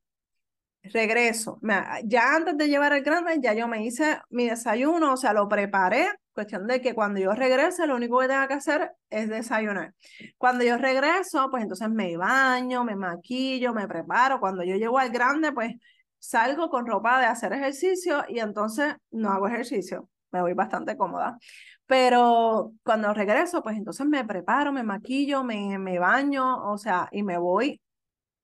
regreso. 0.84 1.60
Ya 2.06 2.36
antes 2.36 2.58
de 2.58 2.68
llevar 2.68 2.94
al 2.94 3.02
grande, 3.02 3.40
ya 3.42 3.54
yo 3.54 3.68
me 3.68 3.86
hice 3.86 4.20
mi 4.30 4.48
desayuno, 4.50 5.14
o 5.14 5.18
sea, 5.18 5.34
lo 5.34 5.48
preparé. 5.48 6.08
Cuestión 6.34 6.66
de 6.68 6.82
que 6.82 6.94
cuando 6.96 7.20
yo 7.20 7.34
regrese, 7.34 7.86
lo 7.88 7.96
único 7.96 8.20
que 8.20 8.28
tenga 8.28 8.48
que 8.48 8.54
hacer 8.54 8.94
es 9.10 9.30
desayunar. 9.30 9.94
Cuando 10.38 10.64
yo 10.64 10.78
regreso, 10.78 11.50
pues 11.52 11.64
entonces 11.64 11.90
me 11.90 12.16
baño, 12.16 12.84
me 12.86 12.96
maquillo, 12.96 13.74
me 13.74 13.88
preparo. 13.88 14.40
Cuando 14.40 14.64
yo 14.64 14.76
llego 14.76 14.98
al 14.98 15.10
grande, 15.12 15.52
pues 15.52 15.74
salgo 16.20 16.70
con 16.70 16.86
ropa 16.86 17.20
de 17.20 17.26
hacer 17.26 17.52
ejercicio 17.54 18.24
y 18.30 18.40
entonces 18.40 18.96
no 19.12 19.30
hago 19.32 19.48
ejercicio. 19.48 20.10
Me 20.32 20.42
voy 20.42 20.54
bastante 20.54 20.96
cómoda. 20.96 21.38
Pero 21.86 22.74
cuando 22.84 23.14
regreso, 23.14 23.62
pues 23.62 23.76
entonces 23.78 24.06
me 24.08 24.24
preparo, 24.26 24.72
me 24.72 24.84
maquillo, 24.84 25.44
me, 25.44 25.78
me 25.78 26.00
baño, 26.00 26.72
o 26.72 26.78
sea, 26.78 27.10
y 27.12 27.24
me 27.24 27.38
voy 27.38 27.82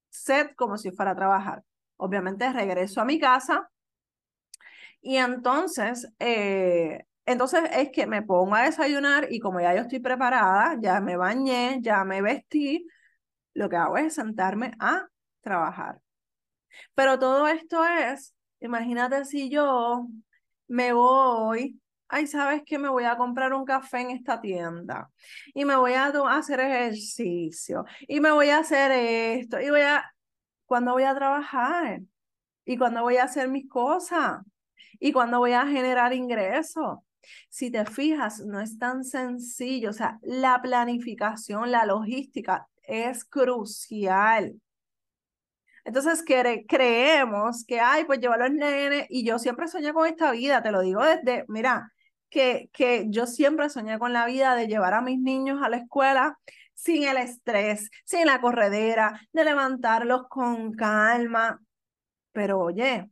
set 0.09 0.55
como 0.55 0.77
si 0.77 0.91
fuera 0.91 1.11
a 1.11 1.15
trabajar. 1.15 1.63
Obviamente 1.97 2.51
regreso 2.51 3.01
a 3.01 3.05
mi 3.05 3.19
casa 3.19 3.69
y 5.01 5.17
entonces, 5.17 6.11
eh, 6.19 7.05
entonces 7.27 7.61
es 7.73 7.91
que 7.91 8.07
me 8.07 8.21
pongo 8.23 8.55
a 8.55 8.63
desayunar 8.63 9.27
y 9.29 9.39
como 9.41 9.59
ya 9.59 9.75
yo 9.75 9.81
estoy 9.81 9.99
preparada, 9.99 10.77
ya 10.81 11.01
me 11.01 11.17
bañé, 11.17 11.79
ya 11.81 12.05
me 12.05 12.21
vestí, 12.21 12.87
lo 13.53 13.67
que 13.69 13.75
hago 13.75 13.97
es 13.97 14.15
sentarme 14.15 14.71
a 14.79 15.07
trabajar. 15.41 15.99
Pero 16.95 17.19
todo 17.19 17.47
esto 17.47 17.83
es, 17.85 18.33
imagínate 18.61 19.25
si 19.25 19.49
yo 19.49 20.07
me 20.69 20.93
voy, 20.93 21.81
ay, 22.07 22.27
¿sabes 22.27 22.63
qué? 22.65 22.79
Me 22.79 22.87
voy 22.87 23.03
a 23.03 23.17
comprar 23.17 23.53
un 23.53 23.65
café 23.65 23.99
en 24.01 24.11
esta 24.11 24.39
tienda 24.39 25.11
y 25.53 25.65
me 25.65 25.75
voy 25.75 25.93
a 25.93 26.05
hacer 26.05 26.61
ejercicio 26.61 27.83
y 28.07 28.21
me 28.21 28.31
voy 28.31 28.51
a 28.51 28.59
hacer 28.59 28.91
esto 28.91 29.59
y 29.59 29.69
voy 29.69 29.81
a, 29.81 30.09
¿cuándo 30.65 30.93
voy 30.93 31.03
a 31.03 31.13
trabajar? 31.13 31.99
¿Y 32.63 32.77
cuándo 32.77 33.01
voy 33.01 33.17
a 33.17 33.25
hacer 33.25 33.49
mis 33.49 33.67
cosas? 33.67 34.39
¿Y 34.99 35.11
cuándo 35.11 35.39
voy 35.39 35.51
a 35.51 35.67
generar 35.67 36.13
ingresos? 36.13 36.99
Si 37.49 37.71
te 37.71 37.85
fijas, 37.85 38.39
no 38.39 38.59
es 38.59 38.77
tan 38.77 39.03
sencillo. 39.03 39.89
O 39.91 39.93
sea, 39.93 40.19
la 40.21 40.61
planificación, 40.61 41.71
la 41.71 41.85
logística 41.85 42.67
es 42.83 43.25
crucial. 43.25 44.59
Entonces 45.85 46.23
creemos 46.67 47.63
que, 47.65 47.79
ay, 47.79 48.03
pues 48.03 48.19
llevar 48.19 48.41
a 48.41 48.49
los 48.49 48.57
nenes, 48.57 49.05
y 49.09 49.25
yo 49.25 49.39
siempre 49.39 49.67
soñé 49.69 49.93
con 49.93 50.05
esta 50.05 50.31
vida, 50.31 50.61
te 50.61 50.71
lo 50.71 50.81
digo 50.81 51.01
desde, 51.01 51.45
mira, 51.47 51.93
que, 52.29 52.69
que 52.73 53.05
yo 53.07 53.25
siempre 53.25 53.69
soñé 53.69 53.97
con 53.97 54.11
la 54.11 54.25
vida 54.25 54.55
de 54.55 54.67
llevar 54.67 54.93
a 54.93 55.01
mis 55.01 55.17
niños 55.19 55.61
a 55.63 55.69
la 55.69 55.77
escuela 55.77 56.37
sin 56.73 57.03
el 57.03 57.17
estrés, 57.17 57.89
sin 58.03 58.25
la 58.25 58.41
corredera, 58.41 59.21
de 59.31 59.45
levantarlos 59.45 60.27
con 60.29 60.73
calma. 60.73 61.61
Pero 62.33 62.59
oye, 62.59 63.09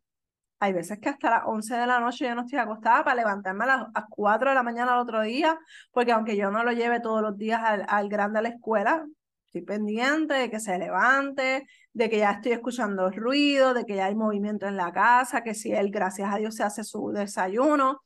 hay 0.66 0.74
veces 0.74 1.00
que 1.00 1.10
hasta 1.10 1.30
las 1.30 1.44
11 1.46 1.76
de 1.76 1.88
la 1.88 2.00
noche 2.00 2.26
yo 2.26 2.36
no 2.36 2.42
estoy 2.42 2.60
acostada 2.60 3.04
para 3.04 3.16
levantarme 3.16 3.64
a 3.66 3.68
las, 3.68 4.06
4 4.10 4.50
de 4.50 4.56
la 4.56 4.64
mañana 4.64 4.94
al 4.94 5.00
otro 5.00 5.22
día, 5.22 5.58
porque 5.92 6.12
aunque 6.12 6.36
yo 6.38 6.52
no 6.52 6.64
lo 6.64 6.72
lleve 6.72 7.00
todos 7.00 7.22
los 7.22 7.38
días 7.38 7.62
al, 7.64 7.86
al 7.88 8.10
grande 8.10 8.40
a 8.40 8.42
la 8.42 8.50
escuela, 8.50 9.06
estoy 9.46 9.62
pendiente 9.62 10.34
de 10.34 10.50
que 10.50 10.60
se 10.60 10.78
levante, 10.78 11.66
de 11.94 12.10
que 12.10 12.18
ya 12.18 12.32
estoy 12.32 12.54
escuchando 12.54 13.10
ruido, 13.12 13.74
de 13.74 13.86
que 13.86 13.96
ya 13.96 14.06
hay 14.06 14.16
movimiento 14.16 14.68
en 14.68 14.76
la 14.76 14.92
casa, 14.92 15.44
que 15.44 15.54
si 15.54 15.72
él, 15.72 15.92
gracias 15.92 16.34
a 16.34 16.38
Dios, 16.38 16.56
se 16.56 16.64
hace 16.64 16.84
su 16.84 17.12
desayuno, 17.12 18.02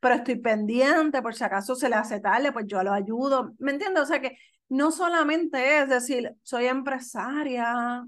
pero 0.00 0.14
estoy 0.14 0.36
pendiente, 0.36 1.20
por 1.20 1.34
si 1.34 1.44
acaso 1.44 1.74
se 1.74 1.88
le 1.88 1.96
hace 1.96 2.20
tarde, 2.20 2.52
pues 2.52 2.66
yo 2.66 2.82
lo 2.82 2.92
ayudo, 2.92 3.52
¿me 3.58 3.72
entiendes? 3.72 4.04
O 4.04 4.06
sea 4.06 4.20
que 4.20 4.36
no 4.68 4.90
solamente 4.90 5.82
es 5.82 5.88
decir, 5.88 6.34
soy 6.42 6.66
empresaria, 6.66 8.04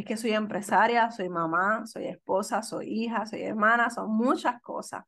es 0.00 0.06
que 0.06 0.16
soy 0.16 0.32
empresaria, 0.32 1.10
soy 1.10 1.28
mamá, 1.28 1.86
soy 1.86 2.06
esposa, 2.06 2.62
soy 2.62 2.86
hija, 2.88 3.26
soy 3.26 3.42
hermana, 3.42 3.90
son 3.90 4.10
muchas 4.16 4.60
cosas. 4.60 5.04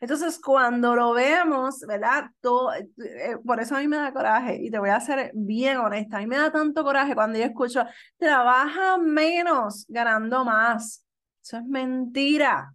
Entonces, 0.00 0.40
cuando 0.40 0.96
lo 0.96 1.12
vemos, 1.12 1.80
¿verdad? 1.86 2.30
Todo, 2.40 2.72
eh, 2.74 2.88
eh, 2.98 3.36
por 3.44 3.60
eso 3.60 3.76
a 3.76 3.80
mí 3.80 3.88
me 3.88 3.98
da 3.98 4.12
coraje 4.12 4.56
y 4.60 4.70
te 4.70 4.78
voy 4.78 4.90
a 4.90 5.00
ser 5.00 5.30
bien 5.34 5.76
honesta, 5.76 6.16
a 6.16 6.20
mí 6.20 6.26
me 6.26 6.38
da 6.38 6.50
tanto 6.50 6.82
coraje 6.82 7.14
cuando 7.14 7.38
yo 7.38 7.44
escucho, 7.44 7.84
trabaja 8.16 8.98
menos 8.98 9.84
ganando 9.88 10.44
más. 10.44 11.04
Eso 11.42 11.58
es 11.58 11.64
mentira. 11.64 12.74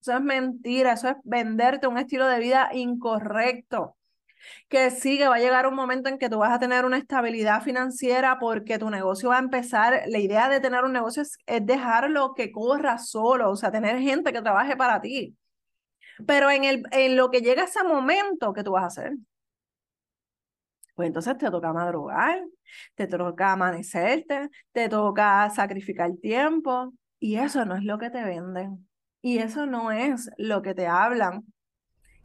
Eso 0.00 0.12
es 0.12 0.20
mentira, 0.20 0.92
eso 0.92 1.08
es 1.08 1.16
venderte 1.24 1.86
un 1.86 1.98
estilo 1.98 2.26
de 2.26 2.38
vida 2.38 2.70
incorrecto 2.72 3.96
que 4.68 4.90
sí, 4.90 5.18
que 5.18 5.28
va 5.28 5.36
a 5.36 5.40
llegar 5.40 5.66
un 5.66 5.74
momento 5.74 6.08
en 6.08 6.18
que 6.18 6.28
tú 6.28 6.38
vas 6.38 6.52
a 6.52 6.58
tener 6.58 6.84
una 6.84 6.98
estabilidad 6.98 7.62
financiera 7.62 8.38
porque 8.38 8.78
tu 8.78 8.90
negocio 8.90 9.30
va 9.30 9.36
a 9.36 9.40
empezar, 9.40 10.02
la 10.06 10.18
idea 10.18 10.48
de 10.48 10.60
tener 10.60 10.84
un 10.84 10.92
negocio 10.92 11.22
es, 11.22 11.38
dejarlo 11.62 12.34
que 12.34 12.52
corra 12.52 12.98
solo, 12.98 13.50
o 13.50 13.56
sea, 13.56 13.70
tener 13.70 13.98
gente 14.00 14.32
que 14.32 14.42
trabaje 14.42 14.76
para 14.76 15.00
ti. 15.00 15.36
Pero 16.26 16.50
en, 16.50 16.64
el, 16.64 16.84
en 16.92 17.16
lo 17.16 17.30
que 17.30 17.40
llega 17.40 17.64
ese 17.64 17.82
momento, 17.82 18.52
¿qué 18.52 18.62
tú 18.62 18.72
vas 18.72 18.84
a 18.84 18.86
hacer? 18.86 19.14
Pues 20.94 21.08
entonces 21.08 21.36
te 21.38 21.50
toca 21.50 21.72
madrugar, 21.72 22.40
te 22.94 23.06
toca 23.06 23.52
amanecerte, 23.52 24.48
te 24.72 24.88
toca 24.88 25.50
sacrificar 25.50 26.12
tiempo 26.22 26.92
y 27.18 27.36
eso 27.36 27.64
no 27.64 27.74
es 27.74 27.82
lo 27.82 27.98
que 27.98 28.10
te 28.10 28.22
venden. 28.22 28.88
Y 29.20 29.38
eso 29.38 29.66
no 29.66 29.90
es 29.90 30.30
lo 30.36 30.62
que 30.62 30.74
te 30.74 30.86
hablan. 30.86 31.44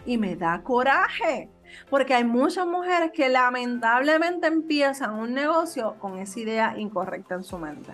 Y 0.06 0.18
me 0.18 0.36
da 0.36 0.62
coraje, 0.64 1.50
porque 1.90 2.14
hay 2.14 2.24
muchas 2.24 2.66
mujeres 2.66 3.12
que 3.14 3.30
lamentablemente 3.30 4.48
empiezan 4.48 5.14
un 5.14 5.34
negocio 5.34 5.96
con 6.00 6.18
esa 6.18 6.40
idea 6.40 6.74
incorrecta 6.78 7.36
en 7.36 7.44
su 7.44 7.58
mente. 7.58 7.92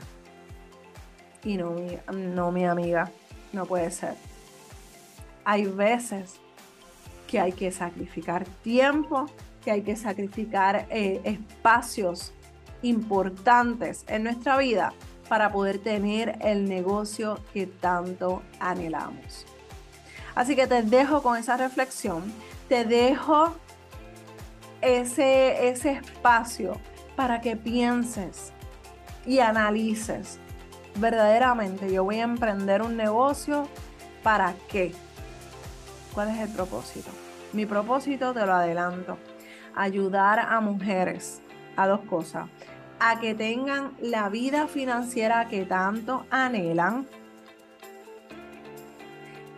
Y 1.44 1.58
no, 1.58 1.76
no 2.12 2.52
mi 2.52 2.66
amiga, 2.66 3.12
no 3.54 3.66
puede 3.66 3.92
ser. 3.92 4.16
Hay 5.44 5.66
veces 5.66 6.40
que 7.28 7.40
hay 7.40 7.52
que 7.52 7.72
sacrificar 7.72 8.46
tiempo, 8.64 9.28
que 9.64 9.72
hay 9.72 9.82
que 9.82 9.96
sacrificar 9.96 10.88
eh, 10.90 11.22
espacios 11.24 12.34
importantes 12.82 14.06
en 14.08 14.24
nuestra 14.24 14.58
vida 14.58 14.94
para 15.28 15.52
poder 15.52 15.80
tener 15.80 16.38
el 16.42 16.70
negocio 16.70 17.40
que 17.54 17.66
tanto 17.66 18.44
anhelamos. 18.60 19.46
Así 20.36 20.56
que 20.56 20.68
te 20.68 20.84
dejo 20.84 21.24
con 21.24 21.38
esa 21.38 21.58
reflexión, 21.58 22.32
te 22.70 22.86
dejo 22.86 23.56
ese, 24.86 25.68
ese 25.68 25.94
espacio 25.94 26.80
para 27.16 27.42
que 27.42 27.58
pienses 27.58 28.54
y 29.26 29.40
analices. 29.40 30.40
Verdaderamente 30.96 31.92
yo 31.92 32.04
voy 32.04 32.20
a 32.20 32.24
emprender 32.24 32.84
un 32.84 32.96
negocio, 32.96 33.68
¿para 34.22 34.54
qué? 34.70 34.94
¿Cuál 36.14 36.30
es 36.30 36.40
el 36.40 36.50
propósito? 36.50 37.10
Mi 37.52 37.66
propósito, 37.66 38.34
te 38.34 38.46
lo 38.46 38.54
adelanto, 38.54 39.18
ayudar 39.76 40.40
a 40.40 40.60
mujeres 40.62 41.42
a 41.76 41.88
dos 41.88 42.02
cosas, 42.02 42.48
a 43.00 43.20
que 43.20 43.34
tengan 43.34 43.94
la 44.00 44.30
vida 44.30 44.68
financiera 44.68 45.48
que 45.48 45.66
tanto 45.66 46.26
anhelan 46.30 47.08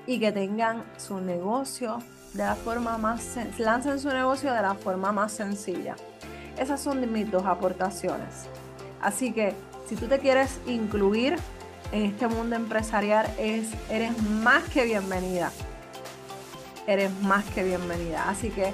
y 0.07 0.19
que 0.19 0.31
tengan 0.31 0.85
su 0.97 1.19
negocio 1.19 1.99
de 2.33 2.43
la 2.43 2.55
forma 2.55 2.97
más, 2.97 3.37
lancen 3.57 3.99
su 3.99 4.09
negocio 4.09 4.53
de 4.53 4.61
la 4.61 4.75
forma 4.75 5.11
más 5.11 5.31
sencilla. 5.31 5.95
Esas 6.57 6.81
son 6.81 7.11
mis 7.11 7.29
dos 7.29 7.45
aportaciones. 7.45 8.47
Así 9.01 9.31
que 9.31 9.55
si 9.87 9.95
tú 9.95 10.07
te 10.07 10.19
quieres 10.19 10.59
incluir 10.65 11.37
en 11.91 12.05
este 12.05 12.27
mundo 12.27 12.55
empresarial, 12.55 13.27
es, 13.37 13.67
eres 13.89 14.21
más 14.23 14.63
que 14.65 14.83
bienvenida. 14.83 15.51
Eres 16.85 17.11
más 17.21 17.45
que 17.45 17.63
bienvenida. 17.63 18.29
Así 18.29 18.49
que 18.49 18.73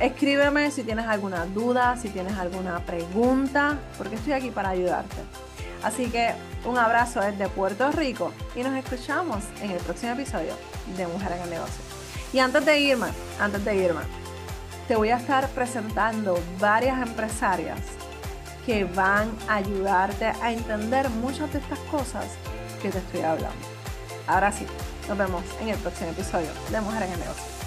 escríbeme 0.00 0.70
si 0.70 0.82
tienes 0.84 1.06
alguna 1.06 1.46
duda, 1.46 1.96
si 1.96 2.08
tienes 2.08 2.36
alguna 2.38 2.80
pregunta, 2.80 3.78
porque 3.96 4.14
estoy 4.14 4.32
aquí 4.32 4.50
para 4.50 4.70
ayudarte. 4.70 5.16
Así 5.82 6.06
que 6.06 6.32
un 6.64 6.76
abrazo 6.76 7.20
desde 7.20 7.48
Puerto 7.48 7.90
Rico 7.92 8.32
y 8.56 8.62
nos 8.62 8.74
escuchamos 8.76 9.44
en 9.62 9.70
el 9.70 9.78
próximo 9.78 10.12
episodio 10.12 10.54
de 10.96 11.06
Mujer 11.06 11.32
en 11.32 11.42
el 11.42 11.50
Negocio. 11.50 11.87
Y 12.32 12.38
antes 12.40 12.64
de 12.64 12.78
irme, 12.78 13.08
antes 13.40 13.64
de 13.64 13.76
irme, 13.76 14.02
te 14.86 14.96
voy 14.96 15.10
a 15.10 15.16
estar 15.16 15.48
presentando 15.50 16.38
varias 16.58 17.00
empresarias 17.00 17.78
que 18.66 18.84
van 18.84 19.30
a 19.48 19.56
ayudarte 19.56 20.26
a 20.26 20.52
entender 20.52 21.08
muchas 21.08 21.50
de 21.52 21.58
estas 21.58 21.78
cosas 21.90 22.26
que 22.82 22.90
te 22.90 22.98
estoy 22.98 23.20
hablando. 23.20 23.66
Ahora 24.26 24.52
sí, 24.52 24.66
nos 25.08 25.16
vemos 25.16 25.42
en 25.60 25.68
el 25.70 25.78
próximo 25.78 26.10
episodio 26.10 26.48
de 26.70 26.80
Mujer 26.82 27.04
en 27.04 27.12
el 27.12 27.18
Negocio. 27.20 27.57